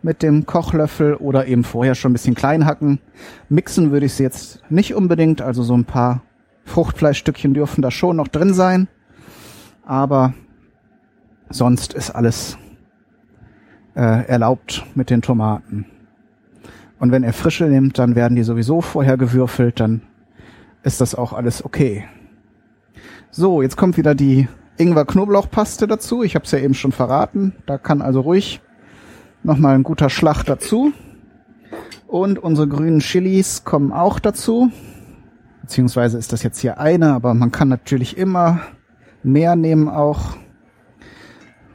mit 0.03 0.23
dem 0.23 0.47
Kochlöffel 0.47 1.15
oder 1.15 1.47
eben 1.47 1.65
vorher 1.65 1.95
schon 1.95 2.11
ein 2.11 2.15
bisschen 2.15 2.35
klein 2.35 2.67
hacken. 2.67 3.01
Mixen 3.49 3.93
würde 3.93 4.07
ich 4.07 4.15
sie 4.15 4.23
jetzt 4.23 4.61
nicht 4.69 4.95
unbedingt, 4.95 5.41
also 5.41 5.63
so 5.63 5.75
ein 5.75 5.85
paar 5.85 6.23
Fruchtfleischstückchen 6.65 7.55
dürfen 7.55 7.83
da 7.83 7.91
schon 7.91 8.17
noch 8.17 8.29
drin 8.29 8.55
sein. 8.55 8.89
Aber 9.85 10.35
sonst 11.51 11.95
ist 11.95 12.11
alles 12.11 12.59
äh, 13.95 14.27
erlaubt 14.27 14.85
mit 14.95 15.11
den 15.11 15.23
Tomaten. 15.23 15.87
Und 16.99 17.11
wenn 17.11 17.25
ihr 17.25 17.33
frische 17.33 17.65
nehmt, 17.65 17.99
dann 17.99 18.15
werden 18.15 18.37
die 18.37 18.45
sowieso 18.45 18.81
vorher 18.81 19.17
gewürfelt, 19.17 19.81
dann 19.81 20.03
ist 20.83 21.01
das 21.01 21.15
auch 21.15 21.33
alles 21.33 21.65
okay. 21.65 22.05
So, 23.31 23.63
jetzt 23.63 23.77
kommt 23.77 23.97
wieder 23.97 24.15
die 24.15 24.49
Ingwer-Knoblauchpaste 24.79 25.87
dazu. 25.87 26.23
Ich 26.23 26.35
habe 26.35 26.45
es 26.45 26.51
ja 26.51 26.59
eben 26.59 26.75
schon 26.75 26.93
verraten. 26.93 27.55
Da 27.67 27.79
kann 27.79 28.03
also 28.03 28.21
ruhig 28.21 28.61
nochmal 29.43 29.75
ein 29.75 29.83
guter 29.83 30.11
Schlag 30.11 30.45
dazu. 30.45 30.93
Und 32.07 32.39
unsere 32.39 32.69
grünen 32.69 33.01
Chilis 33.01 33.65
kommen 33.65 33.93
auch 33.93 34.19
dazu. 34.19 34.71
Beziehungsweise 35.63 36.19
ist 36.19 36.33
das 36.33 36.43
jetzt 36.43 36.61
hier 36.61 36.79
eine, 36.79 37.13
aber 37.15 37.35
man 37.35 37.53
kann 37.53 37.69
natürlich 37.69 38.19
immer 38.19 38.61
mehr 39.23 39.57
nehmen 39.57 39.89
auch. 39.89 40.37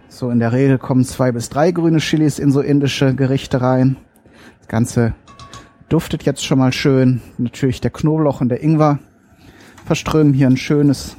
So 0.10 0.30
in 0.30 0.40
der 0.40 0.52
Regel 0.52 0.78
kommen 0.78 1.04
zwei 1.06 1.32
bis 1.32 1.50
drei 1.50 1.72
grüne 1.72 2.00
Chilis 2.00 2.40
in 2.40 2.52
so 2.52 2.62
indische 2.62 3.16
Gerichte 3.16 3.62
rein. 3.62 3.98
Das 4.60 4.68
Ganze 4.68 5.14
duftet 5.90 6.24
jetzt 6.24 6.46
schon 6.46 6.60
mal 6.60 6.74
schön. 6.74 7.22
Natürlich 7.38 7.82
der 7.82 7.92
Knoblauch 7.92 8.42
und 8.42 8.50
der 8.50 8.64
Ingwer 8.64 9.00
verströmen 9.86 10.34
hier 10.34 10.48
ein 10.48 10.58
schönes 10.58 11.16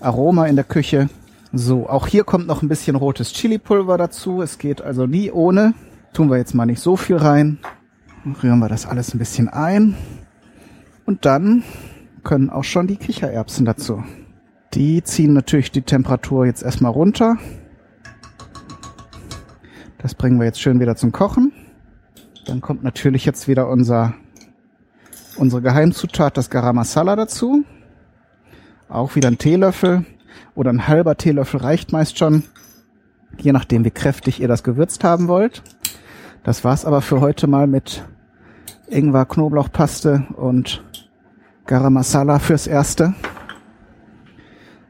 Aroma 0.00 0.46
in 0.46 0.56
der 0.56 0.64
Küche. 0.64 1.08
So, 1.52 1.88
auch 1.88 2.06
hier 2.06 2.24
kommt 2.24 2.46
noch 2.46 2.62
ein 2.62 2.68
bisschen 2.68 2.96
rotes 2.96 3.32
Chili-Pulver 3.32 3.98
dazu. 3.98 4.40
Es 4.40 4.58
geht 4.58 4.80
also 4.80 5.06
nie 5.06 5.30
ohne. 5.30 5.74
Tun 6.12 6.30
wir 6.30 6.36
jetzt 6.36 6.54
mal 6.54 6.66
nicht 6.66 6.80
so 6.80 6.96
viel 6.96 7.16
rein. 7.16 7.58
Rühren 8.42 8.58
wir 8.58 8.68
das 8.68 8.86
alles 8.86 9.14
ein 9.14 9.18
bisschen 9.18 9.48
ein. 9.48 9.96
Und 11.06 11.24
dann 11.24 11.62
können 12.22 12.50
auch 12.50 12.64
schon 12.64 12.86
die 12.86 12.96
Kichererbsen 12.96 13.64
dazu. 13.64 14.04
Die 14.74 15.02
ziehen 15.02 15.32
natürlich 15.32 15.70
die 15.70 15.82
Temperatur 15.82 16.44
jetzt 16.44 16.62
erstmal 16.62 16.92
runter. 16.92 17.38
Das 19.98 20.14
bringen 20.14 20.38
wir 20.38 20.44
jetzt 20.44 20.60
schön 20.60 20.80
wieder 20.80 20.96
zum 20.96 21.12
Kochen. 21.12 21.52
Dann 22.46 22.60
kommt 22.60 22.82
natürlich 22.82 23.24
jetzt 23.24 23.48
wieder 23.48 23.68
unser, 23.68 24.12
unsere 25.36 25.62
Geheimzutat, 25.62 26.36
das 26.36 26.50
Garam 26.50 26.76
Masala 26.76 27.16
dazu. 27.16 27.64
Auch 28.90 29.16
wieder 29.16 29.28
ein 29.28 29.38
Teelöffel 29.38 30.04
oder 30.54 30.70
ein 30.70 30.88
halber 30.88 31.16
Teelöffel 31.16 31.60
reicht 31.60 31.92
meist 31.92 32.18
schon. 32.18 32.42
Je 33.38 33.52
nachdem, 33.52 33.84
wie 33.86 33.90
kräftig 33.90 34.40
ihr 34.40 34.48
das 34.48 34.62
gewürzt 34.62 35.04
haben 35.04 35.26
wollt. 35.26 35.62
Das 36.44 36.64
war's 36.64 36.84
aber 36.84 37.02
für 37.02 37.20
heute 37.20 37.46
mal 37.46 37.68
mit 37.68 38.04
Ingwer, 38.88 39.26
Knoblauchpaste 39.26 40.26
und 40.36 40.82
Garam 41.66 41.92
Masala 41.92 42.40
fürs 42.40 42.66
Erste. 42.66 43.14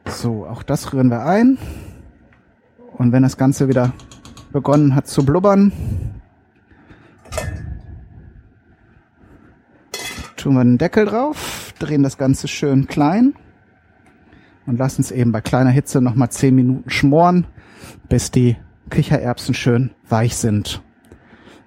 So, 0.06 0.46
auch 0.46 0.62
das 0.62 0.94
rühren 0.94 1.10
wir 1.10 1.26
ein. 1.26 1.58
Und 2.96 3.12
wenn 3.12 3.22
das 3.22 3.36
Ganze 3.36 3.68
wieder 3.68 3.92
begonnen 4.50 4.94
hat 4.94 5.06
zu 5.06 5.26
blubbern, 5.26 5.72
tun 10.36 10.54
wir 10.54 10.64
den 10.64 10.78
Deckel 10.78 11.04
drauf, 11.04 11.74
drehen 11.78 12.02
das 12.02 12.16
Ganze 12.16 12.48
schön 12.48 12.86
klein 12.86 13.34
und 14.66 14.78
lassen 14.78 15.02
es 15.02 15.10
eben 15.10 15.32
bei 15.32 15.42
kleiner 15.42 15.70
Hitze 15.70 16.00
nochmal 16.00 16.30
10 16.30 16.54
Minuten 16.54 16.90
schmoren, 16.90 17.46
bis 18.08 18.30
die 18.30 18.56
Kichererbsen 18.88 19.54
schön 19.54 19.90
weich 20.08 20.36
sind. 20.36 20.82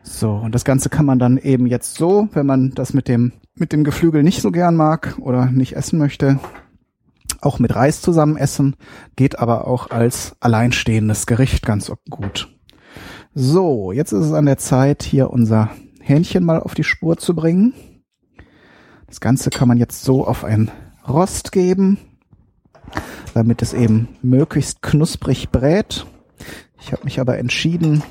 So, 0.08 0.34
und 0.34 0.54
das 0.54 0.64
Ganze 0.64 0.90
kann 0.90 1.06
man 1.06 1.18
dann 1.18 1.38
eben 1.38 1.66
jetzt 1.66 1.96
so, 1.96 2.30
wenn 2.34 2.46
man 2.46 2.72
das 2.72 2.94
mit 2.94 3.08
dem, 3.08 3.34
mit 3.56 3.74
dem 3.74 3.84
Geflügel 3.84 4.22
nicht 4.22 4.42
so 4.42 4.52
gern 4.52 4.76
mag 4.76 5.18
oder 5.20 5.48
nicht 5.48 5.76
essen 5.76 5.98
möchte, 5.98 6.40
auch 7.42 7.58
mit 7.58 7.76
Reis 7.76 8.02
zusammen 8.02 8.38
essen, 8.38 8.76
geht 9.16 9.40
aber 9.40 9.68
auch 9.68 9.90
als 9.90 10.36
alleinstehendes 10.40 11.26
Gericht 11.26 11.66
ganz 11.66 11.92
gut. 12.10 12.56
So, 13.34 13.92
jetzt 13.92 14.12
ist 14.12 14.26
es 14.26 14.32
an 14.32 14.46
der 14.46 14.60
Zeit, 14.60 15.02
hier 15.02 15.32
unser 15.32 15.72
Hähnchen 16.00 16.46
mal 16.46 16.60
auf 16.60 16.76
die 16.76 16.84
Spur 16.84 17.18
zu 17.18 17.36
bringen. 17.36 17.74
Das 19.08 19.20
Ganze 19.20 19.50
kann 19.50 19.68
man 19.68 19.80
jetzt 19.80 20.04
so 20.04 20.26
auf 20.26 20.44
ein 20.44 20.70
Rost 21.08 21.52
geben, 21.52 21.98
damit 23.34 23.64
es 23.64 23.74
eben 23.74 24.08
möglichst 24.22 24.84
knusprig 24.84 25.50
brät. 25.50 26.06
Ich 26.80 26.92
habe 26.92 27.06
mich 27.06 27.20
aber 27.20 27.40
entschieden, 27.40 28.04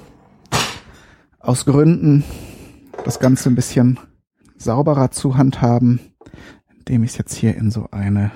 aus 1.45 1.67
Gründen 1.67 2.25
das 3.05 3.21
Ganze 3.21 3.51
ein 3.51 3.55
bisschen 3.55 4.01
sauberer 4.57 5.11
zu 5.11 5.37
handhaben, 5.37 6.01
indem 6.79 7.05
ich 7.05 7.11
es 7.11 7.19
jetzt 7.19 7.35
hier 7.35 7.55
in 7.55 7.71
so 7.71 7.89
eine 7.91 8.33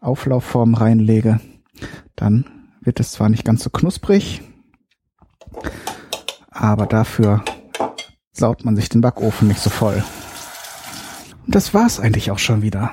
Auflaufform 0.00 0.74
reinlege. 0.74 1.40
Dann 2.16 2.44
wird 2.82 3.00
es 3.00 3.12
zwar 3.12 3.30
nicht 3.30 3.44
ganz 3.44 3.64
so 3.64 3.70
knusprig, 3.70 4.42
aber 6.50 6.86
dafür 6.86 7.42
saut 8.32 8.64
man 8.64 8.76
sich 8.76 8.90
den 8.90 9.00
Backofen 9.00 9.48
nicht 9.48 9.60
so 9.60 9.70
voll. 9.70 10.04
Und 11.46 11.54
das 11.54 11.72
war's 11.72 11.98
eigentlich 11.98 12.30
auch 12.30 12.38
schon 12.38 12.60
wieder. 12.60 12.92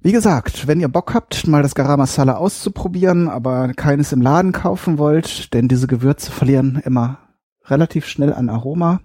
Wie 0.00 0.10
gesagt, 0.10 0.66
wenn 0.66 0.80
ihr 0.80 0.88
Bock 0.88 1.14
habt, 1.14 1.46
mal 1.46 1.62
das 1.62 1.76
Garam 1.76 2.00
Masala 2.00 2.34
auszuprobieren, 2.34 3.28
aber 3.28 3.72
keines 3.74 4.10
im 4.10 4.20
Laden 4.20 4.50
kaufen 4.50 4.98
wollt, 4.98 5.54
denn 5.54 5.68
diese 5.68 5.86
Gewürze 5.86 6.32
verlieren 6.32 6.82
immer 6.84 7.18
relativ 7.66 8.06
schnell 8.06 8.32
an 8.32 8.48
Aroma, 8.48 9.00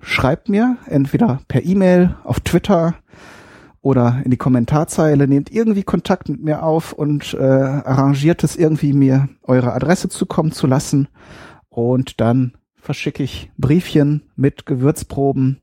schreibt 0.00 0.48
mir 0.48 0.76
entweder 0.86 1.40
per 1.48 1.64
E-Mail, 1.64 2.16
auf 2.24 2.40
Twitter 2.40 2.94
oder 3.82 4.20
in 4.24 4.30
die 4.30 4.36
Kommentarzeile, 4.36 5.26
nehmt 5.26 5.50
irgendwie 5.50 5.82
Kontakt 5.82 6.28
mit 6.28 6.42
mir 6.42 6.62
auf 6.62 6.92
und 6.92 7.34
äh, 7.34 7.38
arrangiert 7.38 8.44
es 8.44 8.56
irgendwie 8.56 8.92
mir 8.92 9.28
eure 9.42 9.72
Adresse 9.72 10.08
zukommen 10.08 10.52
zu 10.52 10.66
lassen 10.66 11.08
und 11.68 12.20
dann 12.20 12.52
verschicke 12.76 13.22
ich 13.22 13.50
Briefchen 13.56 14.22
mit 14.36 14.66
Gewürzproben 14.66 15.60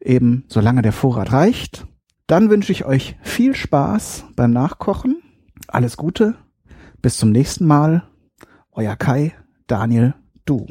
eben 0.00 0.44
solange 0.48 0.82
der 0.82 0.92
Vorrat 0.92 1.32
reicht. 1.32 1.86
Dann 2.26 2.50
wünsche 2.50 2.72
ich 2.72 2.84
euch 2.84 3.16
viel 3.22 3.54
Spaß 3.54 4.26
beim 4.36 4.50
Nachkochen. 4.50 5.22
Alles 5.66 5.96
Gute. 5.96 6.34
Bis 7.00 7.16
zum 7.16 7.30
nächsten 7.30 7.66
Mal. 7.66 8.04
Euer 8.72 8.96
Kai, 8.96 9.32
Daniel, 9.66 10.14
du. 10.44 10.66